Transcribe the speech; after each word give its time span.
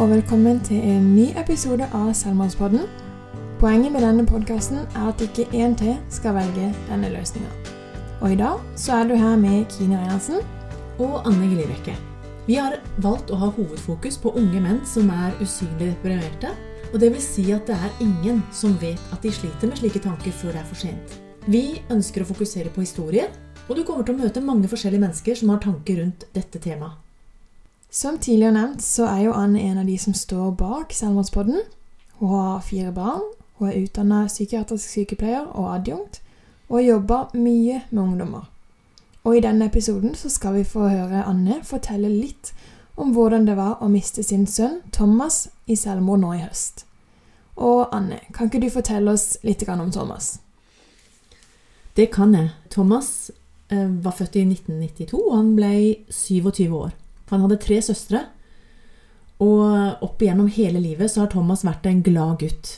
og 0.00 0.08
velkommen 0.08 0.62
til 0.64 0.80
en 0.80 1.10
ny 1.12 1.26
episode 1.36 1.84
av 1.92 2.06
Selvmordspodden. 2.16 2.86
Poenget 3.60 3.92
med 3.92 4.00
denne 4.00 4.22
podkasten 4.24 4.78
er 4.96 5.10
at 5.10 5.20
ikke 5.20 5.44
én 5.52 5.74
til 5.76 5.98
skal 6.08 6.38
velge 6.38 6.70
denne 6.86 7.10
løsninga. 7.12 7.50
Og 8.22 8.32
i 8.32 8.38
dag 8.40 8.62
så 8.80 8.94
er 8.96 9.10
du 9.10 9.12
her 9.20 9.36
med 9.36 9.66
Kine 9.74 9.98
Reinertsen. 10.00 10.40
og 10.98 11.26
Anne 11.28 11.50
Glivekke. 11.50 11.96
Vi 12.46 12.56
har 12.56 12.78
valgt 12.96 13.30
å 13.30 13.36
ha 13.42 13.50
hovedfokus 13.50 14.16
på 14.16 14.32
unge 14.40 14.60
menn 14.60 14.80
som 14.88 15.12
er 15.12 15.36
usynlig 15.40 15.90
deprimerte. 15.92 16.54
Og 16.94 16.96
det 17.00 17.12
vil 17.12 17.20
si 17.20 17.52
at 17.52 17.68
det 17.68 17.76
er 17.76 18.00
ingen 18.00 18.42
som 18.52 18.78
vet 18.80 19.12
at 19.12 19.20
de 19.20 19.32
sliter 19.32 19.68
med 19.68 19.78
slike 19.78 20.00
tanker 20.00 20.32
før 20.32 20.56
det 20.56 20.62
er 20.64 20.68
for 20.72 20.80
sent. 20.80 21.20
Vi 21.44 21.82
ønsker 21.90 22.24
å 22.24 22.30
fokusere 22.32 22.72
på 22.72 22.80
historier, 22.80 23.28
og 23.68 23.76
du 23.76 23.84
kommer 23.84 24.04
til 24.04 24.16
å 24.16 24.24
møte 24.24 24.40
mange 24.40 24.68
forskjellige 24.68 25.04
mennesker 25.04 25.34
som 25.34 25.52
har 25.52 25.60
tanker 25.60 26.00
rundt 26.00 26.24
dette 26.32 26.58
temaet. 26.58 27.09
Som 27.90 28.18
tidligere 28.18 28.54
nevnt 28.54 28.82
så 28.86 29.08
er 29.10 29.24
jo 29.24 29.32
Anne 29.34 29.60
en 29.66 29.78
av 29.78 29.86
de 29.86 29.96
som 29.98 30.14
står 30.14 30.52
bak 30.54 30.92
Selvmordspodden. 30.94 31.58
Hun 32.20 32.28
har 32.28 32.60
fire 32.62 32.92
barn, 32.94 33.24
hun 33.58 33.68
er 33.68 33.80
utdanna 33.82 34.26
psykiatrisk 34.28 34.88
sykepleier 34.88 35.48
og 35.50 35.72
adjunkt, 35.74 36.20
og 36.68 36.84
jobber 36.84 37.34
mye 37.34 37.80
med 37.90 38.02
ungdommer. 38.02 38.46
Og 39.24 39.36
i 39.36 39.42
denne 39.42 39.66
episoden 39.66 40.14
så 40.14 40.30
skal 40.30 40.54
vi 40.54 40.64
få 40.64 40.86
høre 40.88 41.24
Anne 41.26 41.58
fortelle 41.66 42.08
litt 42.08 42.52
om 42.96 43.10
hvordan 43.16 43.48
det 43.48 43.56
var 43.58 43.82
å 43.82 43.90
miste 43.90 44.22
sin 44.22 44.46
sønn 44.46 44.80
Thomas 44.92 45.48
i 45.66 45.74
selvmord 45.76 46.22
nå 46.22 46.32
i 46.36 46.44
høst. 46.44 46.84
Og 47.56 47.90
Anne, 47.92 48.20
kan 48.32 48.46
ikke 48.46 48.62
du 48.62 48.70
fortelle 48.70 49.12
oss 49.12 49.34
litt 49.42 49.66
om 49.68 49.90
Thomas? 49.90 50.38
Det 51.96 52.10
kan 52.14 52.34
jeg. 52.34 52.50
Thomas 52.70 53.30
eh, 53.68 53.88
var 54.04 54.14
født 54.14 54.36
i 54.36 54.46
1992, 54.46 55.18
og 55.18 55.36
han 55.36 55.54
ble 55.56 55.72
27 56.08 56.70
år. 56.70 56.99
Han 57.30 57.44
hadde 57.44 57.60
tre 57.62 57.80
søstre, 57.84 58.26
og 59.40 60.04
opp 60.04 60.20
igjennom 60.20 60.50
hele 60.52 60.82
livet 60.82 61.08
så 61.10 61.24
har 61.24 61.30
Thomas 61.32 61.64
vært 61.64 61.86
en 61.88 62.02
glad 62.04 62.42
gutt. 62.42 62.74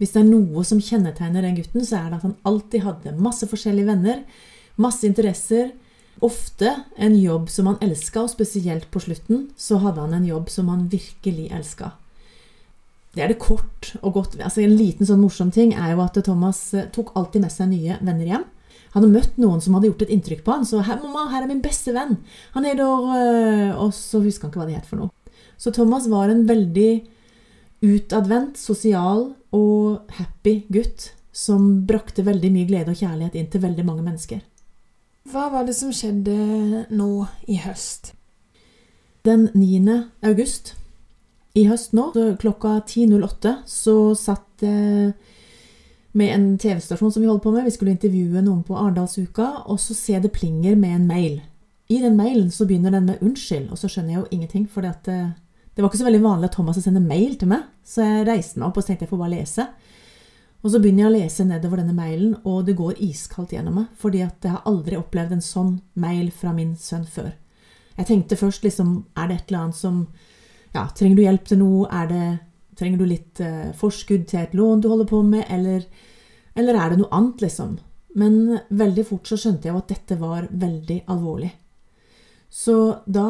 Hvis 0.00 0.12
det 0.12 0.24
er 0.24 0.28
noe 0.28 0.64
som 0.66 0.80
kjennetegner 0.82 1.44
den 1.46 1.56
gutten, 1.56 1.84
så 1.86 2.00
er 2.00 2.10
det 2.10 2.18
at 2.18 2.26
han 2.26 2.36
alltid 2.48 2.84
hadde 2.84 3.14
masse 3.22 3.46
forskjellige 3.48 3.88
venner, 3.88 4.20
masse 4.76 5.06
interesser, 5.08 5.70
ofte 6.22 6.74
en 7.00 7.16
jobb 7.16 7.48
som 7.50 7.70
han 7.70 7.80
elska, 7.84 8.24
og 8.24 8.32
spesielt 8.34 8.90
på 8.92 9.00
slutten 9.04 9.46
så 9.56 9.78
hadde 9.82 10.04
han 10.04 10.16
en 10.18 10.28
jobb 10.28 10.50
som 10.52 10.68
han 10.72 10.88
virkelig 10.92 11.48
elska. 11.54 11.94
Det 13.12 13.24
er 13.24 13.32
det 13.32 13.42
kort 13.44 13.90
og 14.00 14.14
godt 14.16 14.38
altså 14.40 14.62
En 14.64 14.72
liten 14.72 15.04
sånn 15.04 15.20
morsom 15.20 15.50
ting 15.52 15.74
er 15.76 15.90
jo 15.92 16.00
at 16.00 16.16
Thomas 16.24 16.60
eh, 16.72 16.86
tok 16.94 17.10
alltid 17.18 17.44
med 17.44 17.52
seg 17.52 17.68
nye 17.68 17.98
venner 18.00 18.30
hjem. 18.30 18.46
Han 18.92 19.02
hadde 19.02 19.14
møtt 19.14 19.38
noen 19.40 19.62
som 19.64 19.76
hadde 19.76 19.88
gjort 19.88 20.04
et 20.04 20.12
inntrykk 20.12 20.44
på 20.44 20.52
han, 20.52 20.66
så 20.68 20.82
her, 20.84 21.00
'Mamma, 21.00 21.30
her 21.32 21.42
er 21.42 21.48
min 21.48 21.64
beste 21.64 21.94
venn. 21.96 22.18
Han 22.52 22.66
er 22.66 22.76
der 22.76 22.84
øh, 22.84 23.80
Og 23.80 23.92
så 23.94 24.20
husker 24.20 24.46
han 24.46 24.52
ikke 24.52 24.60
hva 24.60 24.68
det 24.68 24.76
het 24.76 24.86
for 24.86 25.00
noe. 25.00 25.10
Så 25.56 25.72
Thomas 25.72 26.08
var 26.10 26.28
en 26.28 26.46
veldig 26.48 27.06
utadvendt, 27.82 28.58
sosial 28.58 29.34
og 29.52 30.10
happy 30.18 30.64
gutt 30.72 31.12
som 31.32 31.86
brakte 31.86 32.24
veldig 32.24 32.50
mye 32.52 32.68
glede 32.68 32.92
og 32.92 32.98
kjærlighet 33.00 33.34
inn 33.34 33.50
til 33.50 33.62
veldig 33.62 33.84
mange 33.86 34.02
mennesker. 34.02 34.42
Hva 35.32 35.48
var 35.52 35.64
det 35.64 35.74
som 35.78 35.92
skjedde 35.94 36.86
nå 36.90 37.26
i 37.48 37.56
høst? 37.62 38.12
Den 39.24 39.48
9. 39.54 40.02
august 40.26 40.74
i 41.54 41.66
høst 41.68 41.92
nå, 41.94 42.10
klokka 42.40 42.80
10.08, 42.80 43.54
så 43.68 43.96
satt 44.18 44.64
jeg 44.64 45.12
med 46.12 46.34
en 46.34 46.58
TV-stasjon 46.58 47.12
som 47.12 47.22
vi 47.22 47.28
holdt 47.28 47.42
på 47.42 47.52
med. 47.54 47.64
Vi 47.64 47.74
skulle 47.74 47.94
intervjue 47.94 48.42
noen 48.44 48.62
på 48.66 48.76
Arendalsuka, 48.76 49.48
og 49.66 49.80
så 49.80 49.96
ser 49.96 50.20
det 50.20 50.32
plinger 50.34 50.76
med 50.76 50.96
en 50.96 51.06
mail. 51.08 51.40
I 51.88 52.00
den 52.02 52.16
mailen 52.16 52.50
så 52.50 52.66
begynner 52.66 52.90
den 52.90 53.06
med 53.06 53.18
'unnskyld', 53.20 53.70
og 53.70 53.78
så 53.78 53.88
skjønner 53.88 54.10
jeg 54.10 54.20
jo 54.20 54.28
ingenting. 54.30 54.68
For 54.68 54.80
det, 54.80 54.94
det 55.04 55.82
var 55.82 55.88
ikke 55.88 55.98
så 55.98 56.04
veldig 56.04 56.22
vanlig 56.22 56.44
at 56.44 56.52
Thomas 56.52 56.76
sender 56.84 57.00
mail 57.00 57.36
til 57.36 57.48
meg, 57.48 57.62
så 57.84 58.02
jeg 58.02 58.26
reiste 58.26 58.58
meg 58.58 58.68
opp 58.68 58.76
og 58.76 58.84
tenkte 58.84 59.02
jeg 59.02 59.08
får 59.08 59.18
bare 59.18 59.36
lese. 59.38 59.66
Og 60.62 60.70
så 60.70 60.78
begynner 60.78 61.02
jeg 61.02 61.10
å 61.10 61.16
lese 61.16 61.44
nedover 61.44 61.76
denne 61.76 61.94
mailen, 61.94 62.36
og 62.44 62.66
det 62.66 62.76
går 62.76 63.00
iskaldt 63.02 63.52
gjennom 63.52 63.74
meg. 63.74 63.86
Fordi 63.98 64.18
jeg 64.18 64.30
har 64.44 64.62
aldri 64.64 64.96
opplevd 64.96 65.32
en 65.32 65.40
sånn 65.40 65.80
mail 65.94 66.30
fra 66.30 66.52
min 66.52 66.76
sønn 66.76 67.06
før. 67.06 67.32
Jeg 67.98 68.06
tenkte 68.06 68.36
først 68.36 68.62
liksom 68.64 69.04
Er 69.16 69.28
det 69.28 69.34
et 69.34 69.50
eller 69.50 69.58
annet 69.58 69.76
som 69.76 70.08
Ja, 70.74 70.86
trenger 70.88 71.16
du 71.16 71.22
hjelp 71.22 71.44
til 71.44 71.58
noe? 71.58 71.88
Er 71.92 72.06
det 72.06 72.40
Trenger 72.78 73.00
du 73.02 73.06
litt 73.08 73.40
eh, 73.44 73.72
forskudd 73.76 74.26
til 74.30 74.42
et 74.42 74.54
lån 74.56 74.82
du 74.82 74.88
holder 74.92 75.08
på 75.10 75.22
med, 75.26 75.44
eller, 75.52 75.84
eller 76.56 76.78
er 76.78 76.92
det 76.92 77.00
noe 77.02 77.12
annet, 77.12 77.42
liksom? 77.44 77.74
Men 78.18 78.58
veldig 78.68 79.04
fort 79.08 79.28
så 79.28 79.38
skjønte 79.40 79.68
jeg 79.68 79.74
jo 79.74 79.80
at 79.82 79.92
dette 79.92 80.18
var 80.20 80.48
veldig 80.50 81.02
alvorlig. 81.12 81.50
Så 82.52 82.76
da 83.08 83.26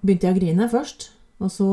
begynte 0.00 0.28
jeg 0.28 0.36
å 0.36 0.40
grine 0.40 0.68
først. 0.72 1.10
Og 1.38 1.52
så 1.54 1.66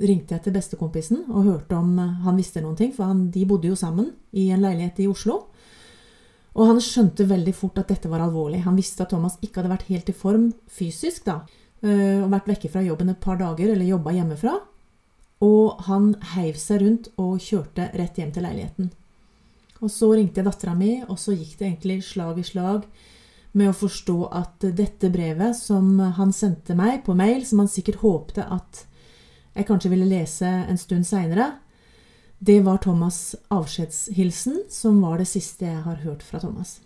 ringte 0.00 0.32
jeg 0.32 0.44
til 0.46 0.54
bestekompisen 0.54 1.24
og 1.26 1.44
hørte 1.44 1.76
om 1.76 1.98
han 1.98 2.38
visste 2.38 2.62
noen 2.64 2.78
ting, 2.78 2.94
for 2.96 3.10
han, 3.10 3.26
de 3.34 3.42
bodde 3.48 3.68
jo 3.68 3.76
sammen 3.76 4.08
i 4.32 4.46
en 4.54 4.62
leilighet 4.62 5.02
i 5.04 5.08
Oslo. 5.10 5.34
Og 6.56 6.68
han 6.70 6.80
skjønte 6.84 7.26
veldig 7.28 7.52
fort 7.56 7.80
at 7.82 7.90
dette 7.92 8.08
var 8.12 8.24
alvorlig. 8.24 8.62
Han 8.64 8.78
visste 8.78 9.04
at 9.04 9.12
Thomas 9.12 9.36
ikke 9.42 9.60
hadde 9.60 9.72
vært 9.72 9.90
helt 9.90 10.08
i 10.08 10.16
form 10.16 10.46
fysisk, 10.68 11.26
da, 11.28 11.42
og 11.82 12.32
vært 12.32 12.50
vekke 12.54 12.70
fra 12.72 12.84
jobben 12.84 13.12
et 13.12 13.20
par 13.20 13.40
dager, 13.40 13.72
eller 13.72 13.88
jobba 13.88 14.14
hjemmefra. 14.16 14.54
Og 15.42 15.80
han 15.88 16.12
heiv 16.36 16.58
seg 16.60 16.82
rundt 16.82 17.08
og 17.20 17.40
kjørte 17.42 17.88
rett 17.98 18.18
hjem 18.18 18.30
til 18.34 18.46
leiligheten. 18.46 18.92
Og 19.82 19.90
så 19.90 20.12
ringte 20.14 20.38
jeg 20.38 20.46
dattera 20.46 20.76
mi, 20.78 21.00
og 21.08 21.18
så 21.18 21.34
gikk 21.34 21.56
det 21.58 21.66
egentlig 21.66 21.98
slag 22.06 22.38
i 22.38 22.46
slag 22.46 22.86
med 23.52 23.68
å 23.68 23.76
forstå 23.76 24.16
at 24.32 24.64
dette 24.78 25.10
brevet 25.12 25.56
som 25.58 25.98
han 26.16 26.30
sendte 26.32 26.76
meg 26.78 27.02
på 27.04 27.16
mail, 27.18 27.42
som 27.44 27.60
han 27.64 27.70
sikkert 27.70 28.00
håpte 28.04 28.46
at 28.46 28.84
jeg 29.52 29.66
kanskje 29.68 29.90
ville 29.92 30.08
lese 30.08 30.48
en 30.48 30.80
stund 30.80 31.04
seinere, 31.04 31.50
det 32.42 32.62
var 32.64 32.80
Thomas' 32.82 33.34
avskjedshilsen, 33.54 34.64
som 34.70 35.02
var 35.02 35.20
det 35.20 35.28
siste 35.30 35.66
jeg 35.68 35.82
har 35.84 36.00
hørt 36.02 36.24
fra 36.26 36.40
Thomas. 36.42 36.80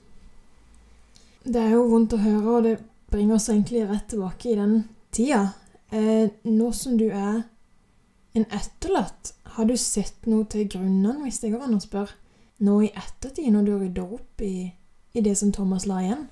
Det 1.45 1.63
er 1.63 1.77
jo 1.77 1.87
vondt 1.89 2.13
å 2.13 2.21
høre, 2.21 2.57
og 2.59 2.67
det 2.67 2.75
bringer 3.13 3.39
oss 3.39 3.49
egentlig 3.49 3.87
rett 3.89 4.09
tilbake 4.11 4.51
i 4.51 4.59
den 4.59 4.75
tida. 5.15 5.55
Eh, 5.89 6.29
nå 6.45 6.73
som 6.77 6.99
du 6.99 7.07
er 7.07 7.47
en 8.37 8.47
etterlatt, 8.53 9.33
har 9.57 9.69
du 9.69 9.77
sett 9.81 10.27
noe 10.29 10.45
til 10.53 10.69
grunnene, 10.69 11.23
hvis 11.25 11.41
det 11.43 11.53
går 11.55 11.67
an 11.67 11.77
å 11.79 11.83
spørre, 11.83 12.17
nå 12.65 12.79
i 12.85 12.93
ettertid, 12.93 13.51
når 13.53 13.67
du 13.67 13.73
rydder 13.75 14.17
opp 14.17 14.43
i, 14.45 14.71
i 15.17 15.23
det 15.25 15.35
som 15.37 15.53
Thomas 15.53 15.87
la 15.89 16.01
igjen? 16.05 16.25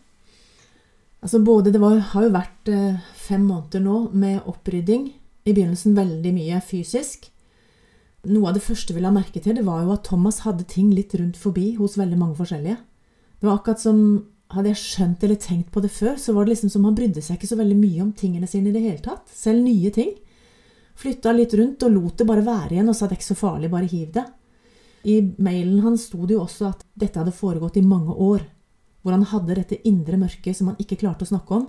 Altså 1.25 1.41
både, 1.41 1.73
Det 1.73 1.81
var, 1.81 1.99
har 2.13 2.27
jo 2.27 2.33
vært 2.35 2.69
eh, 2.69 3.01
fem 3.17 3.45
måneder 3.49 3.81
nå 3.81 4.11
med 4.13 4.45
opprydding. 4.45 5.13
I 5.45 5.53
begynnelsen 5.53 5.97
veldig 5.97 6.33
mye 6.37 6.61
fysisk. 6.65 7.31
Noe 8.29 8.49
av 8.49 8.57
det 8.57 8.65
første 8.65 8.95
vi 8.97 9.03
la 9.05 9.13
merke 9.13 9.41
til, 9.41 9.57
det 9.57 9.65
var 9.65 9.83
jo 9.85 9.93
at 9.93 10.05
Thomas 10.09 10.43
hadde 10.45 10.65
ting 10.69 10.91
litt 10.93 11.13
rundt 11.17 11.37
forbi 11.41 11.75
hos 11.77 11.99
veldig 12.01 12.21
mange 12.21 12.37
forskjellige. 12.41 12.79
Det 13.41 13.49
var 13.49 13.61
akkurat 13.61 13.85
som 13.85 13.99
Hadde 14.55 14.71
jeg 14.71 14.79
skjønt 14.79 15.23
eller 15.25 15.39
tenkt 15.41 15.71
på 15.73 15.81
det 15.83 15.89
før, 15.91 16.19
så 16.21 16.31
var 16.37 16.45
det 16.45 16.53
liksom 16.53 16.71
som 16.71 16.85
han 16.87 16.95
brydde 16.95 17.23
seg 17.25 17.39
ikke 17.39 17.49
så 17.49 17.57
veldig 17.59 17.79
mye 17.79 18.03
om 18.05 18.11
tingene 18.15 18.47
sine 18.47 18.69
i 18.69 18.75
det 18.75 18.83
hele 18.85 19.01
tatt. 19.03 19.25
Selv 19.33 19.65
nye 19.65 19.91
ting. 19.91 20.13
Flytta 20.95 21.33
litt 21.35 21.55
rundt 21.59 21.83
og 21.83 21.95
lot 21.95 22.19
det 22.21 22.27
bare 22.29 22.47
være 22.47 22.77
igjen 22.77 22.91
og 22.91 22.97
sa 22.97 23.09
det 23.09 23.17
er 23.17 23.21
ikke 23.21 23.33
så 23.33 23.39
farlig, 23.39 23.71
bare 23.73 23.91
hiv 23.91 24.11
det. 24.15 24.25
I 25.05 25.21
mailen 25.43 25.83
hans 25.85 26.07
sto 26.09 26.25
det 26.25 26.37
jo 26.37 26.45
også 26.45 26.71
at 26.71 26.85
dette 26.97 27.21
hadde 27.21 27.35
foregått 27.35 27.77
i 27.77 27.85
mange 27.85 28.15
år. 28.15 28.45
Hvor 29.03 29.13
han 29.13 29.27
hadde 29.29 29.59
dette 29.59 29.81
indre 29.89 30.17
mørket 30.21 30.57
som 30.57 30.71
han 30.71 30.79
ikke 30.81 31.01
klarte 31.03 31.27
å 31.27 31.33
snakke 31.35 31.59
om. 31.59 31.67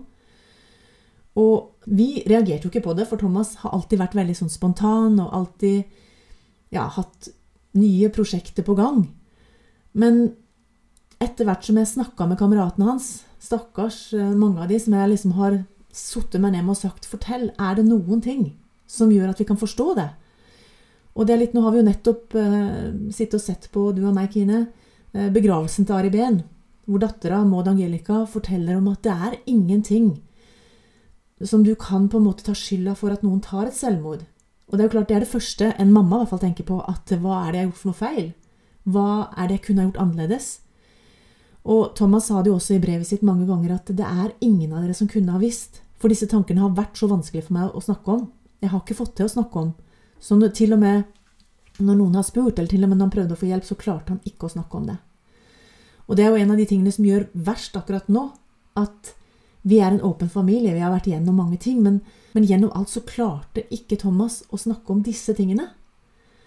Og 1.35 1.89
vi 1.91 2.23
reagerte 2.29 2.67
jo 2.67 2.71
ikke 2.71 2.85
på 2.85 2.95
det, 2.95 3.09
for 3.09 3.19
Thomas 3.19 3.57
har 3.59 3.73
alltid 3.75 3.99
vært 3.99 4.15
veldig 4.15 4.37
sånn 4.39 4.53
spontan 4.53 5.19
og 5.19 5.33
alltid 5.35 5.83
ja, 6.71 6.85
hatt 6.95 7.27
nye 7.75 8.07
prosjekter 8.13 8.63
på 8.63 8.77
gang. 8.77 9.03
Men 9.99 10.29
etter 11.19 11.47
hvert 11.47 11.65
som 11.67 11.79
jeg 11.79 11.91
snakka 11.91 12.29
med 12.29 12.39
kameratene 12.39 12.87
hans, 12.87 13.25
stakkars 13.43 14.13
mange 14.15 14.63
av 14.63 14.71
de 14.71 14.79
som 14.79 14.95
jeg 14.95 15.11
liksom 15.11 15.35
har 15.35 15.59
satt 15.95 16.37
meg 16.39 16.55
ned 16.55 16.63
med 16.63 16.75
og 16.75 16.79
sagt 16.79 17.07
Fortell, 17.07 17.49
er 17.59 17.75
det 17.77 17.85
noen 17.87 18.23
ting 18.23 18.47
som 18.87 19.11
gjør 19.11 19.31
at 19.31 19.41
vi 19.41 19.47
kan 19.47 19.59
forstå 19.59 19.87
det? 19.97 20.09
Og 21.15 21.27
det 21.27 21.35
er 21.35 21.41
litt, 21.43 21.55
Nå 21.55 21.63
har 21.63 21.73
vi 21.73 21.79
jo 21.79 21.87
nettopp 21.87 22.35
eh, 22.39 22.91
sittet 23.15 23.39
og 23.39 23.45
sett 23.45 23.69
på, 23.71 23.87
du 23.95 24.03
og 24.05 24.15
meg, 24.17 24.33
Kine, 24.33 24.67
eh, 25.15 25.31
begravelsen 25.31 25.87
til 25.87 25.95
Ari 25.95 26.11
Behn, 26.11 26.41
hvor 26.85 27.01
dattera 27.01 27.41
Maud 27.47 27.69
Angelica 27.71 28.25
forteller 28.29 28.77
om 28.77 28.89
at 28.91 29.03
det 29.05 29.15
er 29.15 29.37
ingenting 29.49 30.17
som 31.43 31.63
du 31.63 31.73
kan 31.75 32.07
på 32.09 32.19
en 32.19 32.27
måte 32.27 32.45
ta 32.45 32.55
skylda 32.55 32.95
for 32.95 33.11
at 33.11 33.23
noen 33.25 33.41
tar 33.43 33.67
et 33.67 33.75
selvmord. 33.75 34.23
Og 34.67 34.75
det 34.75 34.83
er 34.83 34.87
jo 34.87 34.93
klart 34.95 35.09
det 35.09 35.15
er 35.17 35.25
det 35.25 35.31
første 35.31 35.71
en 35.79 35.91
mamma 35.93 36.17
i 36.17 36.23
hvert 36.23 36.33
fall 36.33 36.43
tenker 36.45 36.67
på, 36.67 36.79
at 36.83 37.11
hva 37.21 37.41
er 37.41 37.51
det 37.51 37.59
jeg 37.59 37.65
har 37.65 37.71
gjort 37.71 37.81
for 37.81 37.91
noe 37.91 37.99
feil? 37.99 38.29
Hva 38.85 39.09
er 39.35 39.47
det 39.47 39.57
jeg 39.57 39.65
kunne 39.67 39.81
ha 39.81 39.89
gjort 39.89 40.01
annerledes? 40.03 40.47
Og 41.65 41.95
Thomas 41.97 42.29
sa 42.29 42.41
det 42.41 42.51
jo 42.51 42.59
også 42.59 42.75
i 42.75 42.81
brevet 42.81 43.09
sitt 43.09 43.25
mange 43.25 43.47
ganger 43.49 43.75
at 43.75 43.89
det 43.89 44.05
er 44.05 44.33
ingen 44.45 44.73
av 44.73 44.83
dere 44.83 44.95
som 44.97 45.09
kunne 45.09 45.33
ha 45.33 45.41
visst, 45.41 45.81
for 45.97 46.13
disse 46.13 46.27
tankene 46.29 46.61
har 46.61 46.75
vært 46.77 46.99
så 46.99 47.09
vanskelig 47.09 47.47
for 47.47 47.57
meg 47.57 47.73
å 47.73 47.81
snakke 47.81 48.13
om. 48.13 48.27
Jeg 48.61 48.71
har 48.71 48.81
ikke 48.81 48.97
fått 48.97 49.15
til 49.17 49.27
å 49.27 49.33
snakke 49.35 49.61
om. 49.61 49.73
Så 50.19 50.37
til 50.55 50.73
og 50.73 50.81
med 50.81 51.03
når 51.83 51.97
noen 51.99 52.15
har 52.15 52.23
spurt, 52.23 52.57
eller 52.57 52.71
til 52.71 52.85
og 52.85 52.89
med 52.89 52.97
når 52.97 53.09
han 53.09 53.15
prøvde 53.17 53.35
å 53.35 53.39
få 53.39 53.49
hjelp, 53.49 53.65
så 53.67 53.75
klarte 53.79 54.13
han 54.13 54.23
ikke 54.23 54.47
å 54.47 54.53
snakke 54.53 54.79
om 54.79 54.87
det. 54.87 54.95
Og 56.07 56.15
det 56.15 56.25
er 56.25 56.31
jo 56.31 56.41
en 56.43 56.53
av 56.53 56.59
de 56.59 56.67
tingene 56.69 56.93
som 56.93 57.07
gjør 57.07 57.27
verst 57.33 57.77
akkurat 57.77 58.09
nå, 58.11 58.29
at 58.79 59.15
Vi 59.65 59.79
er 59.81 59.95
en 59.95 60.03
åpen 60.05 60.29
familie, 60.29 60.75
vi 60.75 60.81
har 60.83 60.91
vært 60.93 61.07
gjennom 61.09 61.39
mange 61.41 61.57
ting, 61.57 61.79
men, 61.81 61.95
men 62.37 62.43
gjennom 62.45 62.69
alt 62.77 62.91
så 62.91 63.01
klarte 63.01 63.63
ikke 63.73 63.97
Thomas 63.97 64.43
å 64.53 64.59
snakke 64.61 64.93
om 64.93 64.99
disse 65.01 65.33
tingene. 65.33 65.71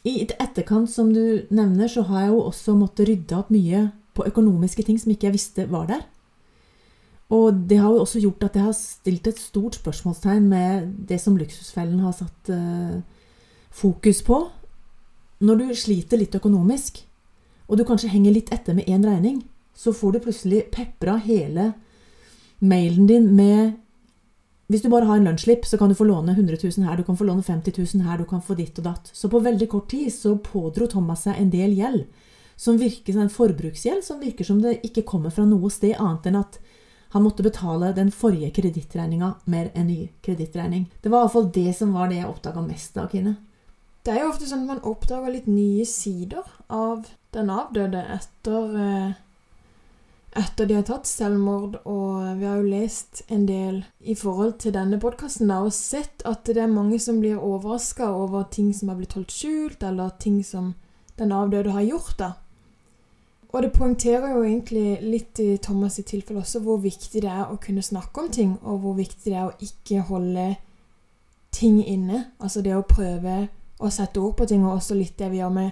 I 0.06 0.22
etterkant, 0.22 0.87
som 0.87 1.10
du 1.10 1.43
nevner, 1.50 1.90
så 1.90 2.05
har 2.06 2.20
jeg 2.20 2.31
jo 2.31 2.44
også 2.44 2.76
måttet 2.78 3.08
rydde 3.08 3.34
opp 3.40 3.50
mye 3.50 3.88
på 4.14 4.22
økonomiske 4.22 4.87
ting 4.87 5.00
som 5.02 5.10
ikke 5.10 5.26
jeg 5.26 5.34
visste 5.34 5.66
var 5.66 5.90
der. 5.90 6.06
Og 7.29 7.55
det 7.69 7.77
har 7.77 7.93
jo 7.93 8.05
også 8.05 8.23
gjort 8.23 8.47
at 8.47 8.57
jeg 8.57 8.65
har 8.65 8.77
stilt 8.77 9.27
et 9.29 9.41
stort 9.41 9.77
spørsmålstegn 9.77 10.47
med 10.49 10.93
det 11.11 11.19
som 11.21 11.37
Luksusfellen 11.37 12.01
har 12.01 12.15
satt 12.17 12.53
uh, 12.53 13.03
fokus 13.69 14.23
på. 14.25 14.47
Når 15.45 15.61
du 15.61 15.67
sliter 15.77 16.21
litt 16.21 16.35
økonomisk, 16.35 17.03
og 17.69 17.77
du 17.77 17.85
kanskje 17.85 18.11
henger 18.15 18.33
litt 18.33 18.53
etter 18.55 18.77
med 18.79 18.89
én 18.89 19.05
regning, 19.05 19.43
så 19.77 19.93
får 19.93 20.17
du 20.17 20.25
plutselig 20.25 20.63
pepra 20.73 21.19
hele 21.23 21.75
mailen 22.59 23.07
din 23.07 23.29
med 23.37 23.77
Hvis 24.69 24.83
du 24.85 24.91
bare 24.93 25.07
har 25.09 25.17
en 25.17 25.25
lønnsslipp, 25.25 25.65
så 25.65 25.79
kan 25.81 25.89
du 25.89 25.95
få 25.97 26.05
låne 26.05 26.35
100 26.35 26.59
000 26.61 26.85
her, 26.85 26.97
du 26.97 27.05
kan 27.05 27.17
få 27.17 27.25
låne 27.25 27.43
50 27.43 27.73
000 27.95 28.05
her, 28.05 28.19
du 28.19 28.25
kan 28.29 28.43
få 28.43 28.53
ditt 28.55 28.77
og 28.79 28.85
datt. 28.85 29.09
Så 29.17 29.31
på 29.33 29.41
veldig 29.41 29.69
kort 29.69 29.89
tid 29.89 30.13
så 30.13 30.35
pådro 30.37 30.85
Thomas 30.87 31.23
seg 31.25 31.39
en 31.41 31.49
del 31.49 31.73
gjeld, 31.73 32.03
som 32.57 32.77
virker 32.77 33.15
som 33.17 33.23
en 33.23 33.33
forbruksgjeld 33.33 34.05
som 34.05 34.21
virker 34.21 34.45
som 34.45 34.61
det 34.61 34.83
ikke 34.85 35.07
kommer 35.09 35.33
fra 35.33 35.47
noe 35.49 35.71
sted 35.73 35.95
annet 35.97 36.29
enn 36.29 36.37
at 36.43 36.59
han 37.08 37.25
måtte 37.25 37.43
betale 37.43 37.93
den 37.96 38.10
forrige 38.12 38.50
kredittregninga 38.58 39.34
med 39.44 39.70
en 39.75 39.87
ny 39.87 40.08
kredittregning. 40.20 40.90
Det 41.02 41.08
var 41.08 41.25
iallfall 41.25 41.50
det 41.55 41.72
som 41.76 41.94
var 41.96 42.10
det 42.10 42.20
jeg 42.20 42.28
oppdaga 42.28 42.64
mest 42.64 42.96
av 43.00 43.08
Kine. 43.12 43.37
Det 44.05 44.14
er 44.14 44.22
jo 44.22 44.32
ofte 44.32 44.49
sånn 44.49 44.66
at 44.66 44.72
man 44.75 44.84
oppdager 44.88 45.32
litt 45.32 45.49
nye 45.50 45.87
sider 45.88 46.44
av 46.69 47.08
den 47.37 47.50
avdøde 47.52 48.05
etter 48.14 48.76
eh, 48.82 49.16
etter 50.38 50.69
de 50.69 50.76
har 50.76 50.84
tatt 50.87 51.08
selvmord, 51.08 51.78
og 51.88 52.38
vi 52.38 52.46
har 52.46 52.60
jo 52.60 52.70
lest 52.70 53.22
en 53.32 53.46
del 53.49 53.81
i 53.99 54.14
forhold 54.14 54.58
til 54.62 54.75
denne 54.76 55.00
podkasten 55.00 55.50
og 55.50 55.72
sett 55.75 56.22
at 56.28 56.44
det 56.46 56.60
er 56.62 56.70
mange 56.70 57.00
som 57.02 57.19
blir 57.22 57.40
overraska 57.40 58.10
over 58.12 58.44
ting 58.52 58.70
som 58.76 58.93
har 58.93 59.00
blitt 59.00 59.16
holdt 59.16 59.34
skjult, 59.34 59.82
eller 59.82 60.12
ting 60.20 60.43
som 60.44 60.75
den 61.19 61.32
avdøde 61.34 61.72
har 61.75 61.87
gjort. 61.88 62.19
da. 62.19 62.31
Og 63.49 63.62
det 63.62 63.73
poengterer 63.73 64.35
jo 64.35 64.43
egentlig 64.45 64.99
litt 65.00 65.39
i 65.41 65.56
Thomas' 65.56 65.97
sitt 65.97 66.11
tilfelle 66.12 66.43
også 66.43 66.61
hvor 66.61 66.83
viktig 66.83 67.23
det 67.25 67.31
er 67.33 67.47
å 67.49 67.56
kunne 67.62 67.83
snakke 67.83 68.21
om 68.21 68.31
ting, 68.31 68.59
og 68.62 68.83
hvor 68.83 68.99
viktig 68.99 69.33
det 69.33 69.39
er 69.39 69.49
å 69.49 69.56
ikke 69.65 70.05
holde 70.11 70.49
ting 71.53 71.81
inne. 71.87 72.27
Altså 72.41 72.61
det 72.62 72.77
å 72.77 72.85
prøve 72.85 73.49
å 73.81 73.91
sette 73.91 74.21
ord 74.21 74.37
på 74.37 74.47
ting, 74.50 74.67
og 74.67 74.77
også 74.77 74.99
litt 74.99 75.17
det 75.19 75.31
vi 75.33 75.41
gjør 75.41 75.55
med 75.55 75.71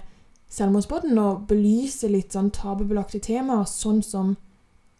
Selvmordsbåten, 0.49 1.17
og 1.19 1.45
belyse 1.49 2.07
litt 2.09 2.33
sånn 2.33 2.49
tabubelagte 2.55 3.19
temaer, 3.19 3.67
sånn 3.67 4.01
som 4.01 4.35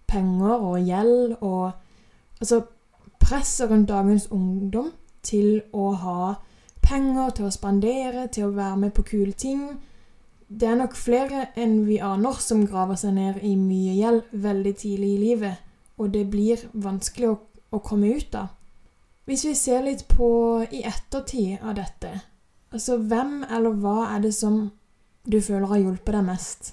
penger 0.07 0.55
og 0.59 0.79
gjeld 0.83 1.37
og 1.41 1.83
Altså 2.37 2.61
presset 3.17 3.71
rundt 3.71 3.89
dagens 3.89 4.27
ungdom 4.31 4.91
til 5.25 5.61
å 5.73 5.91
ha 5.97 6.35
penger, 6.81 7.31
til 7.35 7.47
å 7.47 7.53
spandere, 7.53 8.27
til 8.31 8.47
å 8.47 8.55
være 8.55 8.77
med 8.77 8.93
på 8.93 9.05
kule 9.09 9.33
ting. 9.33 9.63
Det 10.47 10.67
er 10.67 10.77
nok 10.79 10.95
flere 10.95 11.49
enn 11.59 11.81
vi 11.87 11.97
aner 11.99 12.37
som 12.39 12.63
graver 12.67 12.95
seg 12.99 13.17
ned 13.17 13.41
i 13.43 13.55
mye 13.59 13.97
gjeld 13.97 14.29
veldig 14.31 14.73
tidlig 14.79 15.09
i 15.13 15.19
livet, 15.25 15.57
og 15.99 16.13
det 16.13 16.23
blir 16.31 16.61
vanskelig 16.71 17.33
å, 17.33 17.35
å 17.75 17.81
komme 17.83 18.13
ut 18.15 18.37
av. 18.39 18.53
Hvis 19.27 19.43
vi 19.43 19.53
ser 19.59 19.83
litt 19.83 20.05
på 20.07 20.29
i 20.71 20.85
ettertid 20.87 21.59
av 21.59 21.75
dette, 21.75 22.13
altså 22.71 22.95
hvem 23.01 23.41
eller 23.43 23.75
hva 23.75 24.13
er 24.13 24.23
det 24.23 24.31
som 24.37 24.69
du 25.27 25.41
føler 25.43 25.67
har 25.67 25.83
hjulpet 25.83 26.15
deg 26.15 26.27
mest? 26.29 26.71